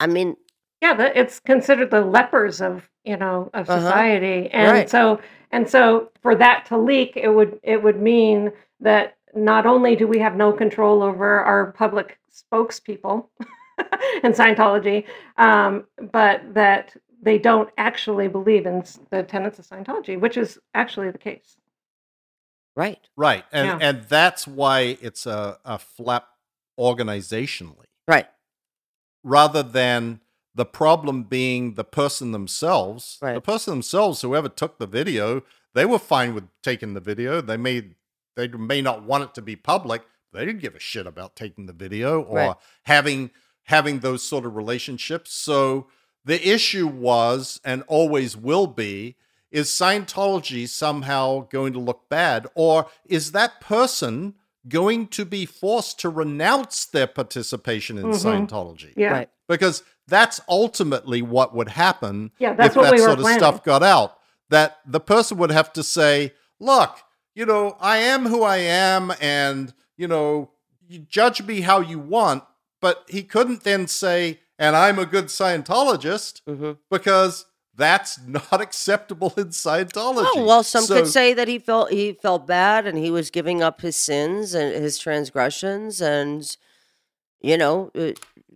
[0.00, 0.36] I mean,
[0.82, 3.80] Yeah, the, it's considered the lepers of you know of Uh-huh.
[3.80, 4.90] society, and Right.
[4.90, 9.96] so and so for that to leak, it would it would mean that not only
[9.96, 13.26] do we have no control over our public spokespeople
[14.24, 15.04] in Scientology,
[15.38, 21.10] um, but that they don't actually believe in the tenets of Scientology, which is actually
[21.10, 21.56] the case.
[22.76, 22.98] Right.
[23.16, 23.44] Right.
[23.52, 23.78] And Yeah.
[23.88, 26.28] and that's why it's a, a flap
[26.78, 27.86] organizationally.
[28.08, 28.28] Right.
[29.24, 30.20] Rather than
[30.54, 33.18] the problem being the person themselves.
[33.36, 35.42] The person themselves, whoever took the video,
[35.74, 37.40] they were fine with taking the video.
[37.40, 37.94] They may
[38.36, 40.02] they may not want it to be public.
[40.32, 42.56] They didn't give a shit about taking the video or Right.
[42.84, 43.30] having
[43.64, 45.32] having those sort of relationships.
[45.32, 45.86] So
[46.24, 49.16] the issue was and always will be
[49.52, 54.34] is Scientology somehow going to look bad or is that person
[54.68, 58.48] going to be forced to renounce their participation in Mhm.
[58.48, 58.92] Scientology?
[58.96, 59.30] Yeah, Right.
[59.48, 63.24] Because that's ultimately what would happen yeah, that's if what that we were sort of
[63.24, 63.38] planning.
[63.40, 64.16] stuff got out.
[64.50, 66.98] That the person would have to say, "Look,
[67.34, 70.50] you know, I am who I am, and you know,
[70.88, 72.44] you judge me how you want."
[72.80, 79.32] But he couldn't then say, "And I'm a good Scientologist," hmm because that's not acceptable
[79.36, 80.26] in Scientology.
[80.34, 83.30] Oh well, some So- could say that he felt he felt bad and he was
[83.30, 86.56] giving up his sins and his transgressions, and
[87.40, 88.12] you know, uh,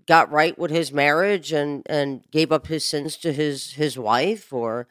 [0.07, 4.53] got right with his marriage and and gave up his sins to his his wife,
[4.53, 4.87] or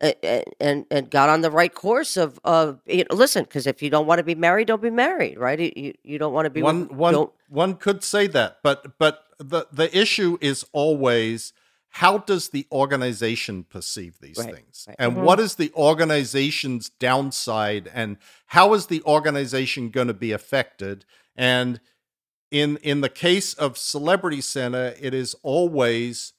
[0.00, 3.44] and and got on the right course of of you know, listen.
[3.44, 5.58] Because if you don't want to be married, don't be married, right?
[5.58, 9.66] You you, don't want to be one one one could say that, but but the
[9.72, 11.52] the issue is always
[12.00, 14.96] how does the organization perceive these Right, things, right.
[14.98, 15.22] and Mhm.
[15.22, 21.04] what is the organization's downside, and how is the organization going to be affected?
[21.36, 21.80] And
[22.50, 26.32] in in the case of Celebrity Center, it is always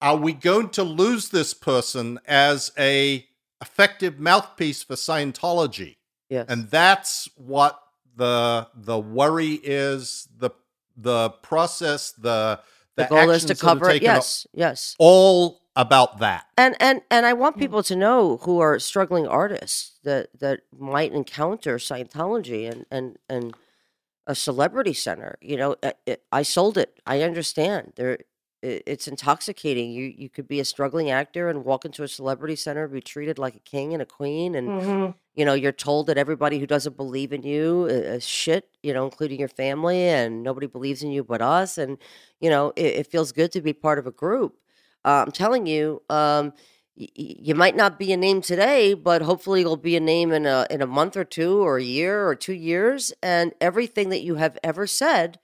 [0.00, 3.24] are we going to lose this person as a
[3.60, 5.96] effective mouthpiece for Scientology?
[6.28, 6.46] yes.
[6.48, 7.78] and that's what
[8.16, 10.50] the the worry is the
[10.96, 12.60] the process the
[12.96, 14.02] the, the goal is to cover it.
[14.02, 14.94] Yes, yes.
[14.98, 17.60] all about that And and and I want Mm.
[17.60, 23.54] people to know who are struggling artists that that might encounter Scientology and and and
[24.26, 25.36] a celebrity center.
[25.40, 27.00] You know, uh, it, I sold it.
[27.06, 27.94] I understand.
[27.96, 28.26] There, it,
[28.62, 29.90] it's intoxicating.
[29.92, 33.38] You you could be a struggling actor and walk into a celebrity center, be treated
[33.38, 35.14] like a king and a queen, and Mhm.
[35.34, 38.68] you know you're told that everybody who doesn't believe in you is shit.
[38.82, 41.78] You know, including your family, and nobody believes in you but us.
[41.78, 41.98] And
[42.40, 44.56] you know, it, it feels good to be part of a group.
[45.04, 46.52] Uh, I'm telling you, um,
[46.96, 50.46] y- you might not be a name today, but hopefully you'll be a name in
[50.46, 54.22] a in a month or two, or a year, or two years, and everything that
[54.22, 55.38] you have ever said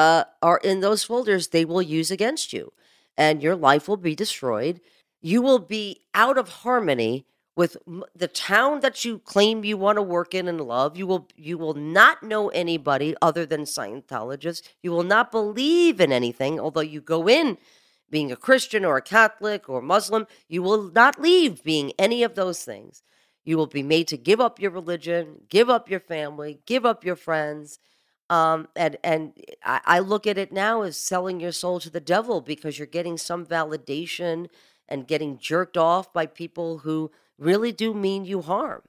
[0.00, 1.48] uh, are in those folders.
[1.48, 2.72] They will use against you,
[3.18, 4.80] and your life will be destroyed.
[5.20, 7.76] You will be out of harmony with
[8.16, 10.96] the town that you claim you want to work in and love.
[10.96, 14.62] You will you will not know anybody other than Scientologists.
[14.82, 17.58] You will not believe in anything, although you go in
[18.08, 22.34] being a Christian or a Catholic or Muslim, you will not leave being any of
[22.36, 23.02] those things.
[23.44, 27.04] You will be made to give up your religion, give up your family, give up
[27.04, 27.78] your friends.
[28.30, 32.00] Um, and and I, I look at it now as selling your soul to the
[32.00, 34.48] devil because you're getting some validation
[34.88, 38.82] and getting jerked off by people who really do mean you harm.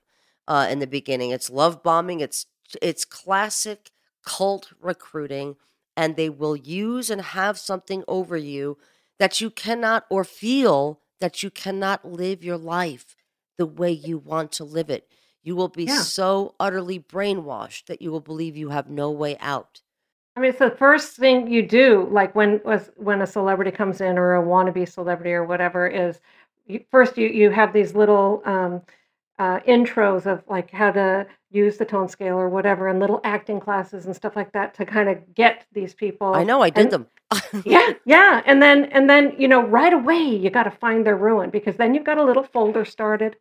[0.48, 2.22] Uh, in the beginning, it's love bombing.
[2.22, 2.46] It's
[2.82, 3.92] it's classic
[4.26, 5.58] cult recruiting,
[5.98, 8.78] and they will use and have something over you
[9.20, 13.16] that you cannot or feel that you cannot live your life
[13.58, 15.08] the way you want to live it.
[15.44, 15.98] You will be Yeah.
[16.02, 19.82] so utterly brainwashed that you will believe you have no way out.
[20.36, 24.00] I mean, it's the first thing you do, like when was when a celebrity comes
[24.02, 26.20] in or a wannabe celebrity or whatever, is
[26.68, 28.82] you, first you you have these little um,
[29.40, 33.60] uh, intros of like how to use the tone scale or whatever, and little acting
[33.60, 36.34] classes and stuff like that to kind of get these people.
[36.34, 37.08] I know I did and- them.
[37.66, 41.18] yeah, yeah, and then and then you know right away you got to find their
[41.18, 43.36] ruin because then you've got a little folder started,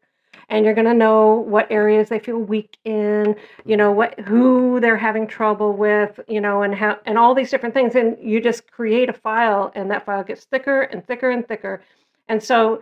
[0.50, 3.34] and you're gonna know what areas they feel weak in,
[3.64, 7.50] you know what who they're having trouble with, you know, and how and all these
[7.50, 11.30] different things, and you just create a file, and that file gets thicker and thicker
[11.30, 11.82] and thicker,
[12.28, 12.80] and so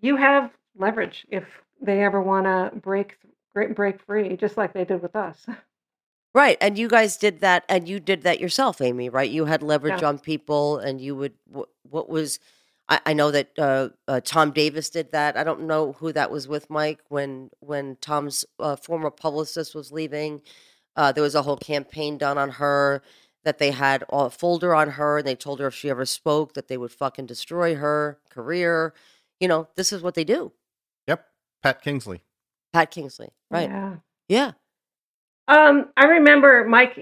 [0.00, 1.44] you have leverage if
[1.80, 3.18] they ever want to break
[3.54, 5.46] break break free, just like they did with us.
[6.34, 6.56] Right.
[6.62, 9.30] And you guys did that and you did that yourself, Amy, right?
[9.30, 10.08] You had leverage Yeah.
[10.08, 12.38] on people and you would, what, what was,
[12.92, 15.36] I, I know that uh, uh, Tom Davis did that.
[15.36, 19.90] I don't know who that was with, Mike, when, when Tom's uh, former publicist was
[19.90, 20.42] leaving.
[20.94, 23.02] Uh, there was a whole campaign done on her
[23.44, 26.52] that they had a folder on her and they told her if she ever spoke
[26.52, 28.92] that they would fucking destroy her career.
[29.40, 30.52] You know, this is what they do.
[31.08, 31.26] yep
[31.62, 32.22] pat kingsley
[32.72, 33.68] Pat Kingsley, right?
[33.68, 33.96] Yeah.
[34.28, 34.52] yeah.
[35.48, 36.96] Um, I remember Mike.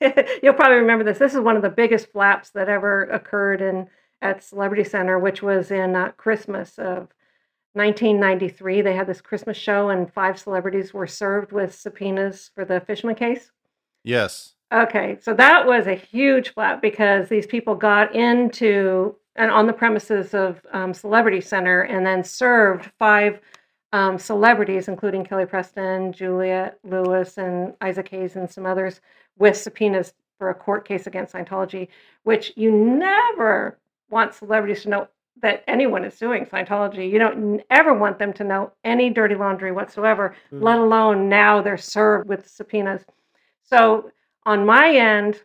[0.42, 1.18] you'll probably remember this.
[1.18, 3.88] This is one of the biggest flaps that ever occurred in
[4.24, 7.12] at Celebrity Center, which was in uh, Christmas of
[7.74, 8.80] 1993.
[8.80, 13.14] They had this Christmas show, and five celebrities were served with subpoenas for the Fishman
[13.14, 13.52] case.
[14.02, 19.66] yes Okay, so that was a huge flap because these people got into and on
[19.66, 23.40] the premises of um, Celebrity Center and then served five
[23.92, 29.00] um, celebrities, including Kelly Preston, Juliette Lewis, and Isaac Hayes, and some others,
[29.38, 31.88] with subpoenas for a court case against Scientology,
[32.24, 33.78] which you never
[34.10, 35.08] want celebrities to know
[35.42, 37.10] that anyone is suing Scientology.
[37.10, 40.62] You don't ever want them to know any dirty laundry whatsoever, Mhm.
[40.62, 43.04] let alone now they're served with subpoenas.
[43.62, 44.10] So
[44.46, 45.42] on my end,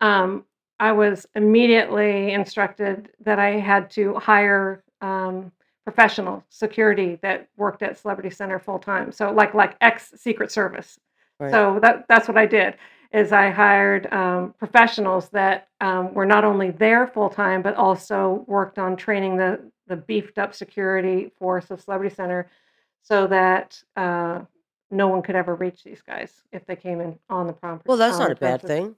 [0.00, 0.44] um,
[0.80, 5.52] I was immediately instructed that I had to hire um,
[5.84, 9.10] professional security that worked at Celebrity Center full time.
[9.10, 10.98] So like like ex Secret Service.
[11.40, 11.50] Right.
[11.50, 12.74] So that that's what I did.
[13.10, 18.44] Is I hired um, professionals that um, were not only there full time but also
[18.46, 22.50] worked on training the the beefed up security force of Celebrity Center
[23.02, 24.40] so that uh,
[24.90, 27.84] no one could ever reach these guys if they came in on the property.
[27.86, 28.96] Well, that's not a bad thing.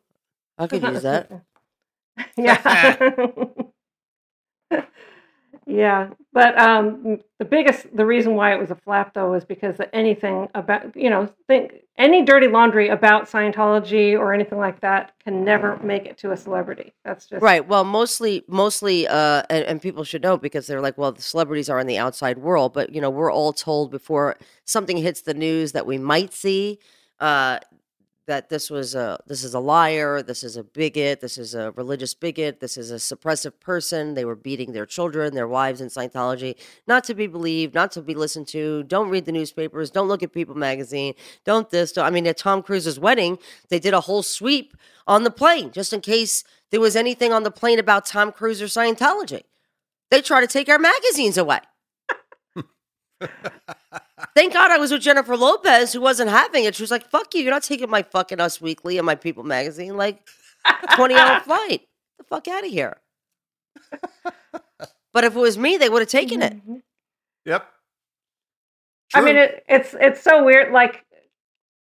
[0.58, 1.30] I could use that.
[2.36, 2.96] yeah.
[5.70, 6.10] yeah.
[6.32, 10.48] But um, the biggest, the reason why it was a flap though is because anything
[10.55, 15.76] about, you know, think any dirty laundry about Scientology or anything like that can never
[15.78, 16.92] make it to a celebrity.
[17.05, 17.66] That's just Right.
[17.66, 21.68] Well, mostly, mostly, uh, and, and people should know because they're like, well, the celebrities
[21.68, 25.34] are in the outside world, but you know, we're all told before something hits the
[25.34, 26.78] news that we might see,
[27.20, 27.59] uh,
[28.31, 31.73] that this was a this is a liar, this is a bigot, this is a
[31.73, 34.15] religious bigot, this is a suppressive person.
[34.15, 36.55] They were beating their children, their wives in Scientology,
[36.86, 38.85] not to be believed, not to be listened to.
[38.85, 39.90] Don't read the newspapers.
[39.90, 41.15] Don't look at People magazine.
[41.44, 41.90] Don't this.
[41.90, 43.36] Don't, I mean, at Tom Cruise's wedding,
[43.69, 44.77] they did a whole sweep
[45.09, 48.62] on the plane just in case there was anything on the plane about Tom Cruise
[48.62, 49.43] or Scientology.
[50.12, 51.59] They try to take our magazines away.
[54.34, 56.74] Thank God I was with Jennifer Lopez, who wasn't having it.
[56.74, 57.42] She was like, fuck you.
[57.42, 59.97] You're not taking my fucking Us Weekly and my People magazine.
[59.97, 60.26] Like,
[60.94, 61.80] 20 hour flight.
[61.80, 61.88] Get
[62.18, 62.97] the fuck out of here.
[65.12, 66.55] but if it was me, they would have taken it.
[66.66, 66.82] Mhm.
[67.47, 67.66] Yep.
[69.14, 70.72] I mean, it, it's it's so weird.
[70.72, 71.05] Like,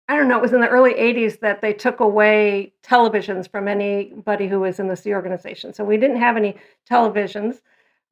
[0.09, 0.37] I don't know.
[0.37, 4.79] It was in the early '80s that they took away televisions from anybody who was
[4.79, 5.73] in the Sea organization.
[5.73, 6.57] So we didn't have any
[6.91, 7.61] televisions.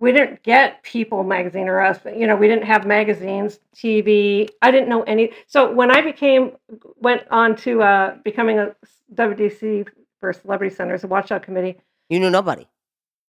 [0.01, 1.99] We didn't get People magazine or us.
[2.05, 4.49] You know, we didn't have magazines, TV.
[4.61, 5.33] I didn't know any.
[5.47, 6.53] So when I became
[6.97, 8.75] went on to uh, becoming a
[9.15, 9.89] WDC
[10.21, 12.66] for Celebrity Centers, a watchdog committee, You knew nobody.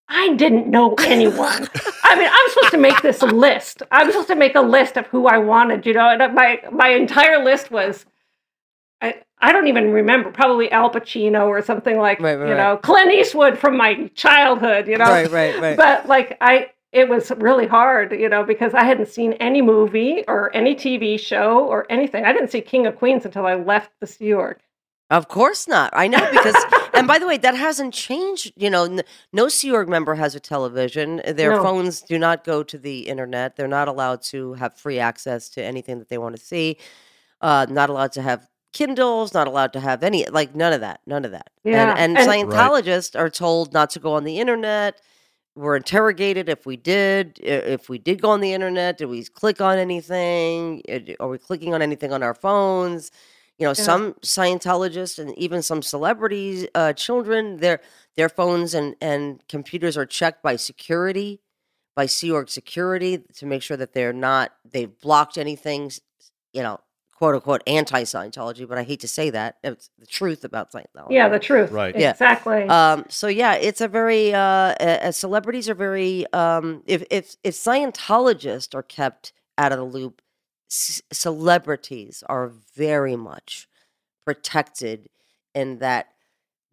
[0.07, 1.67] I didn't know anyone.
[2.03, 3.81] I mean, I'm supposed to make this list.
[3.91, 6.89] I'm supposed to make a list of who I wanted, you know, and my my
[6.89, 8.05] entire list was
[9.01, 12.77] I I don't even remember, probably Al Pacino or something like, Right, right, you know,
[12.77, 15.05] Clint Eastwood from my childhood, you know.
[15.05, 15.77] Right, right, right.
[15.77, 20.23] But like I it was really hard, you know, because I hadn't seen any movie
[20.29, 22.23] or any TV show or anything.
[22.23, 24.57] I didn't see King of Queens until I left the Sea Org.
[25.09, 25.91] Of course not.
[25.93, 26.55] I know because,
[26.93, 28.53] and by the way, that hasn't changed.
[28.55, 29.03] You know, n-
[29.33, 31.21] no Sea Org member has a television.
[31.27, 31.61] Their No.
[31.63, 33.55] phones do not go to the internet.
[33.55, 36.77] They're not allowed to have free access to anything that they want to see.
[37.41, 39.33] Uh, not allowed to have Kindles.
[39.33, 40.99] Not allowed to have any like none of that.
[41.07, 41.49] None of that.
[41.63, 42.45] Yeah, And, and, and- Right.
[42.45, 45.01] Scientologists are told not to go on the internet.
[45.55, 47.39] We're interrogated if we did.
[47.41, 50.83] If we did go on the internet, did we click on anything?
[51.19, 53.09] Are we clicking on anything on our phones?
[53.57, 53.83] you know Yeah.
[53.85, 57.79] some scientologists and even some celebrities uh, children their
[58.17, 61.39] their phones and and computers are checked by security
[61.95, 65.89] by sea org security to make sure that they're not they've blocked anything
[66.51, 66.81] you know
[67.15, 71.29] quote unquote anti-scientology but i hate to say that it's the truth about scientology Yeah,
[71.29, 71.71] the truth.
[71.71, 71.95] Right.
[71.97, 72.11] Yeah.
[72.11, 72.63] Exactly.
[72.67, 77.53] um, so yeah, it's a very uh, uh, celebrities are very um, if if if
[77.55, 80.21] Scientologists are kept out of the loop,
[80.69, 83.67] c- celebrities are very much
[84.25, 85.07] protected
[85.53, 86.07] in that.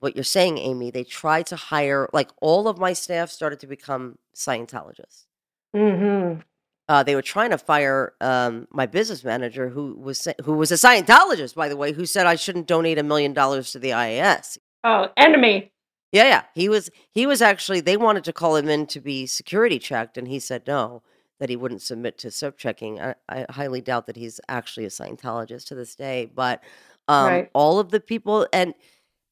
[0.01, 0.91] What you're saying, Amy?
[0.91, 5.27] They try to hire like all of my staff started to become Scientologists.
[5.75, 6.41] hmm
[6.89, 10.75] Uh, they were trying to fire um, my business manager, who was who was a
[10.75, 14.59] Scientologist, by the way, who said I shouldn't donate a million dollars to the IAS.
[14.85, 15.73] Oh, enemy.
[16.11, 16.43] Yeah, yeah.
[16.55, 20.19] He was he was actually they wanted to call him in to be security checked
[20.19, 21.03] and he said no,
[21.41, 23.01] that he wouldn't submit to sec checking.
[23.01, 26.31] I, I highly doubt that he's actually a Scientologist to this day.
[26.35, 26.63] But
[27.09, 27.51] um Right.
[27.55, 28.75] all of the people and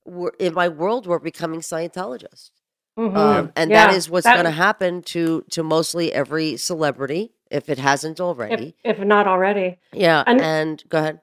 [0.07, 2.53] we're, in my world we're becoming Scientologists.
[2.99, 3.17] Mhm.
[3.17, 7.33] Um, and Yeah, that is what's that- going to happen to to mostly every celebrity
[7.51, 8.75] if it hasn't already.
[8.85, 9.79] if, if not already.
[9.93, 11.21] yeah, and- and go ahead.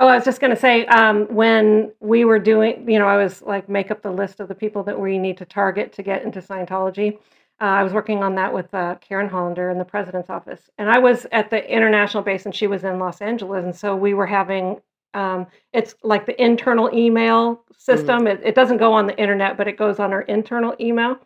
[0.00, 3.16] Oh, I was just going to say, um, when we were doing, you know, I
[3.16, 6.02] was like, make up the list of the people that we need to target to
[6.02, 7.14] get into Scientology.
[7.60, 10.68] Uh, I was working on that with uh, Karen Hollander in the president's office.
[10.78, 13.64] And I was at the international base and she was in Los Angeles.
[13.64, 14.80] And so we were having,
[15.14, 18.26] um, it's like the internal email system.
[18.26, 21.18] It, it doesn't go on the internet, but it goes on our internal email.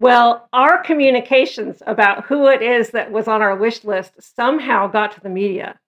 [0.00, 5.12] Well, our communications about who it is that was on our wish list somehow got
[5.12, 5.78] to the media.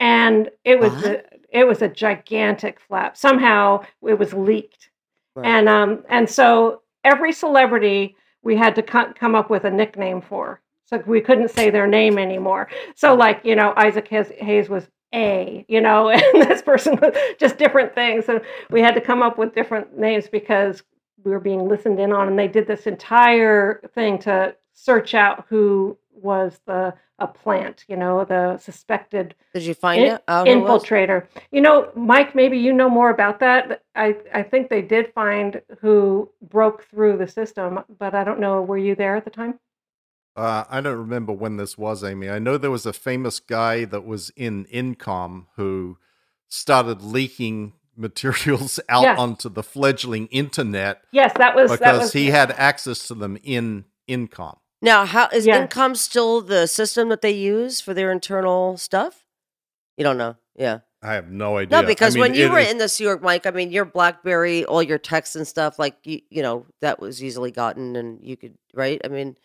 [0.00, 1.04] And it was What?
[1.04, 3.16] a, it was a gigantic flap.
[3.16, 4.90] Somehow it was leaked.
[5.34, 5.46] Right.
[5.46, 10.20] And um and so every celebrity we had to co- come up with a nickname
[10.20, 10.60] for.
[10.86, 12.68] So we couldn't say their name anymore.
[12.96, 17.14] So like, you know, Isaac Hayes, Hayes was A, you know, and this person was
[17.38, 18.28] just different things.
[18.28, 18.40] And
[18.70, 20.82] we had to come up with different names because
[21.24, 25.46] we were being listened in on and they did this entire thing to search out
[25.48, 30.48] who was the a plant, you know, the suspected Did you find in- it out?
[30.48, 30.82] who it was?
[30.82, 31.26] infiltrator.
[31.52, 33.82] You know, Mike, maybe you know more about that.
[33.94, 38.62] I, I think they did find who broke through the system, but I don't know.
[38.62, 39.60] Were you there at the time?
[40.34, 42.28] Uh, I don't remember when this was, Amy.
[42.28, 45.98] I know there was a famous guy that was in Incomm who
[46.48, 49.18] started leaking materials out Yes.
[49.18, 53.38] onto the fledgling internet Yes, that was that because was he had access to them
[53.42, 54.56] in Incomm.
[54.80, 55.66] Now, how is Yeah.
[55.66, 59.24] Incomm still the system that they use for their internal stuff?
[59.96, 60.36] You don't know.
[60.56, 60.80] Yeah.
[61.02, 61.80] I have no idea.
[61.82, 63.70] No, because I mean, when you were is- in the Sea Org, Mike, I mean,
[63.72, 67.96] your BlackBerry, all your texts and stuff, like you, you know, that was easily gotten,
[67.96, 69.00] and you could, right?
[69.04, 69.36] I mean,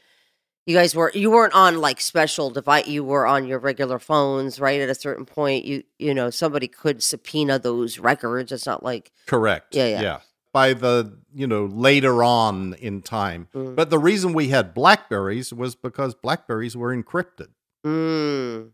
[0.68, 2.88] you guys were you weren't on like special device.
[2.88, 4.80] You were on your regular phones, right?
[4.82, 8.52] At a certain point, you you know, somebody could subpoena those records.
[8.52, 9.74] It's not like correct.
[9.76, 10.02] Yeah, yeah.
[10.02, 10.20] yeah.
[10.54, 13.76] By the you know later on in time, Mm.
[13.76, 17.48] but the reason we had Blackberries was because Blackberries were encrypted.
[17.86, 18.72] mm,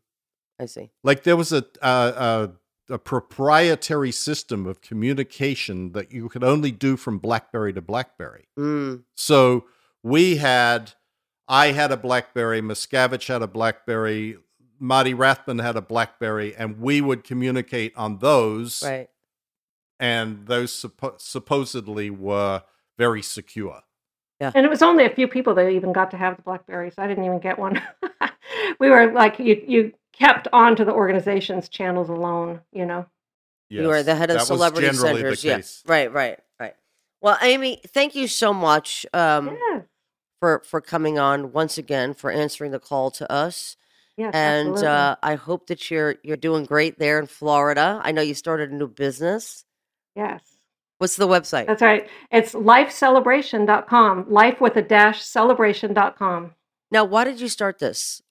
[0.60, 0.90] I see.
[1.03, 2.52] Like there was a, a, a
[2.95, 8.45] a proprietary system of communication that you could only do from BlackBerry to BlackBerry.
[8.60, 9.65] Mm, So
[10.03, 10.94] we had,
[11.54, 14.38] I had a BlackBerry, Miscavige had a BlackBerry,
[14.80, 19.08] Marty Rathbun had a BlackBerry, and we would communicate on those, right.
[20.00, 22.64] and those suppo- supposedly were
[22.98, 23.82] very secure.
[24.42, 24.52] Yeah.
[24.56, 26.96] and it was only a few people that even got to have the Blackberries.
[26.98, 27.80] I didn't even get one.
[28.80, 33.06] we were like you you kept on to the organization's channels alone, you know.
[33.70, 35.42] You are the head of that was celebrity generally centers.
[35.44, 35.92] the Yeah.
[35.92, 36.74] Right, right, right.
[37.22, 39.82] Well, Amy, thank you so much um, yeah.
[40.44, 43.78] For for coming on once again for answering the call to us.
[44.18, 48.02] Yes, and uh, I hope that you're you're doing great there in Florida.
[48.03, 49.64] I know you started a new business.
[50.18, 50.41] yes.
[50.98, 51.68] What's the website?
[51.68, 52.10] That's right.
[52.30, 54.26] It's lifecelebration.com.
[54.30, 56.52] Life with a dash celebration.com.
[56.91, 58.22] now, why did you start this?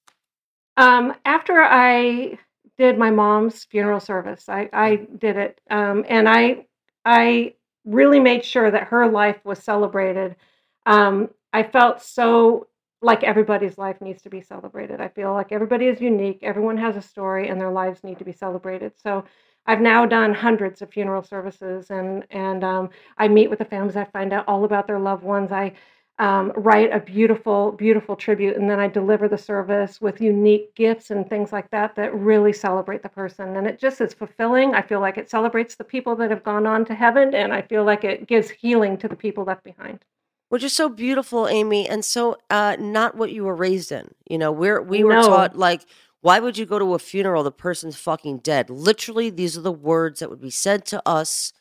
[0.76, 2.38] Um, after I
[2.78, 6.66] did my mom's funeral service, I, I did it, um, and I
[7.06, 7.54] I
[7.86, 10.36] really made sure that her life was celebrated.
[10.84, 12.68] Um, I felt so
[13.00, 15.00] like everybody's life needs to be celebrated.
[15.00, 16.40] I feel like everybody is unique.
[16.42, 18.92] Everyone has a story, and their lives need to be celebrated.
[19.02, 19.24] So.
[19.64, 23.96] I've now done hundreds of funeral services, and and um, I meet with the families.
[23.96, 25.52] I find out all about their loved ones.
[25.52, 25.74] I
[26.18, 31.10] um, write a beautiful, beautiful tribute, and then I deliver the service with unique gifts
[31.10, 33.56] and things like that that really celebrate the person.
[33.56, 34.74] And it just is fulfilling.
[34.74, 37.62] I feel like it celebrates the people that have gone on to heaven, and I
[37.62, 40.04] feel like it gives healing to the people left behind.
[40.52, 44.10] Which is so beautiful, Amy, and so uh, not what you were raised in.
[44.28, 45.22] You know, we're we were No.
[45.22, 45.86] taught like,
[46.20, 47.42] why would you go to a funeral?
[47.42, 48.68] The person's fucking dead.
[48.68, 51.54] Literally, these are the words that would be said to us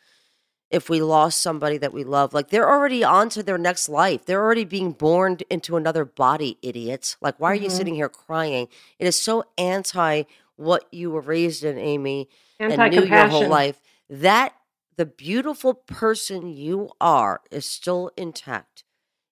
[0.70, 2.34] if we lost somebody that we love.
[2.34, 4.26] Like they're already on to their next life.
[4.26, 7.16] They're already being born into another body, idiots.
[7.22, 7.78] Like, why are you Mhm.
[7.78, 8.68] sitting here crying?
[9.00, 10.24] It is so anti
[10.58, 12.28] what you were raised in, Amy,
[12.60, 13.82] and knew your whole life.
[14.10, 14.54] That
[15.02, 18.84] the beautiful person you are is still intact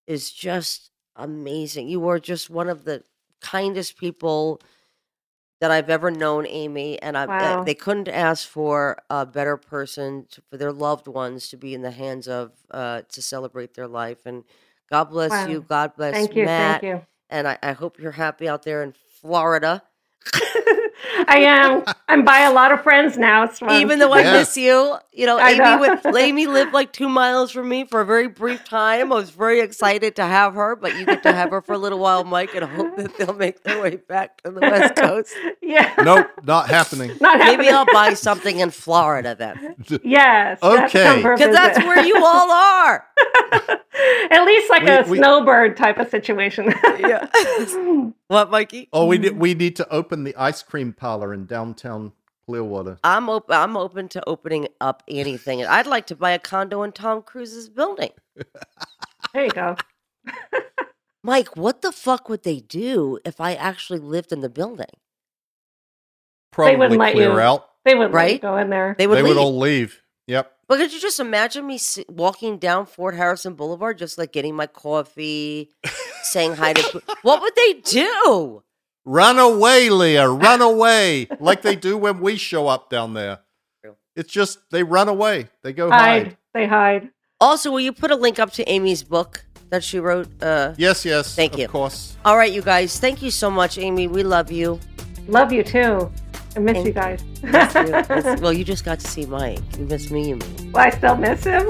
[0.07, 1.87] is just amazing.
[1.87, 3.03] You are just one of the
[3.39, 4.61] kindest people
[5.61, 6.99] that I've ever known, Amy.
[7.03, 7.63] And I, uh, Wow.
[7.65, 11.83] they couldn't ask for a better person to, for their loved ones to be in
[11.83, 14.25] the hands of uh, to celebrate their life.
[14.25, 14.45] And
[14.91, 15.47] God bless Wow.
[15.49, 15.61] you.
[15.69, 16.45] God bless Thank you.
[16.45, 16.81] Matt.
[16.81, 17.05] Thank you.
[17.29, 19.83] And I, I hope you're happy out there in Florida.
[21.27, 21.83] I am.
[22.07, 23.43] I'm by a lot of friends now.
[23.43, 23.61] It's.
[23.61, 24.33] Even though I Yeah.
[24.33, 25.79] miss you, you know, I Amy, know.
[25.79, 29.11] with, Amy lived like two miles from me for a very brief time.
[29.11, 31.77] I was very excited to have her, but you get to have her for a
[31.77, 34.95] little while, Mike, and I hope that they'll make their way back to the West
[34.97, 35.33] Coast.
[35.61, 35.93] yeah.
[36.03, 37.11] Nope, not happening.
[37.21, 37.69] Not Maybe.
[37.69, 40.59] I'll buy something in Florida then, Yes.
[40.61, 41.33] you have to come Okay.
[41.35, 41.87] because that's visit.
[41.87, 43.05] where you all are.
[44.31, 46.73] At least like We- a we- snowbird type of situation.
[46.99, 47.27] Yeah.
[48.29, 48.89] What, Mikey?
[48.93, 49.39] Oh, we need, mm-hmm.
[49.39, 52.13] we need to open the ice cream parlor in downtown
[52.49, 52.97] Clearwater.
[53.03, 53.55] I'm open.
[53.55, 57.69] I'm open to opening up anything, I'd like to buy a condo in Tom Cruise's
[57.69, 58.09] building.
[59.33, 59.75] there you go.
[61.23, 64.87] Mike, what the fuck would they do if I actually lived in the building?
[66.51, 67.39] Probably wouldn't let clear you.
[67.39, 67.69] out.
[67.85, 68.95] They would let you go in there.
[68.97, 69.35] They would they leave.
[69.35, 70.01] would all leave.
[70.27, 70.51] Yep.
[70.69, 74.67] But could you just imagine me walking down Fort Harrison Boulevard, just like getting my
[74.67, 75.71] coffee,
[76.21, 77.01] saying hi to?
[77.23, 78.61] What would they do?
[79.03, 80.29] Run away, Leah.
[80.29, 81.27] Run away.
[81.39, 83.39] like they do when we show up down there.
[84.15, 85.47] It's just they run away.
[85.63, 86.27] They go hide.
[86.27, 86.37] hide.
[86.53, 87.09] They hide.
[87.41, 90.27] Also, will you put a link up to Amy's book that she wrote?
[90.43, 91.35] Uh, Yes, yes.
[91.35, 91.65] Thank of you.
[91.65, 92.15] Of course.
[92.25, 92.99] all right, you guys.
[92.99, 94.07] Thank you so much, Amy.
[94.07, 94.79] We love you.
[95.27, 96.11] Love you too.
[96.59, 97.23] I miss Thank- you guys.
[97.41, 98.15] Miss you.
[98.15, 99.59] Miss- well, you just got to see Mike.
[99.77, 100.71] You miss me, you mean?
[100.73, 101.61] well, I still miss him.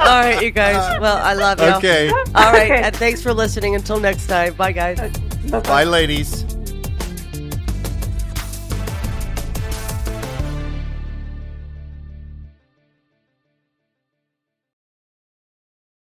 [0.00, 1.00] all right, you guys.
[1.00, 1.66] Well, I love you.
[1.76, 2.08] Okay.
[2.10, 2.82] All right, Okay.
[2.82, 3.76] and thanks for listening.
[3.76, 4.54] Until next time.
[4.54, 4.98] Bye, guys.
[4.98, 5.60] Bye-bye.
[5.60, 6.44] Bye, ladies.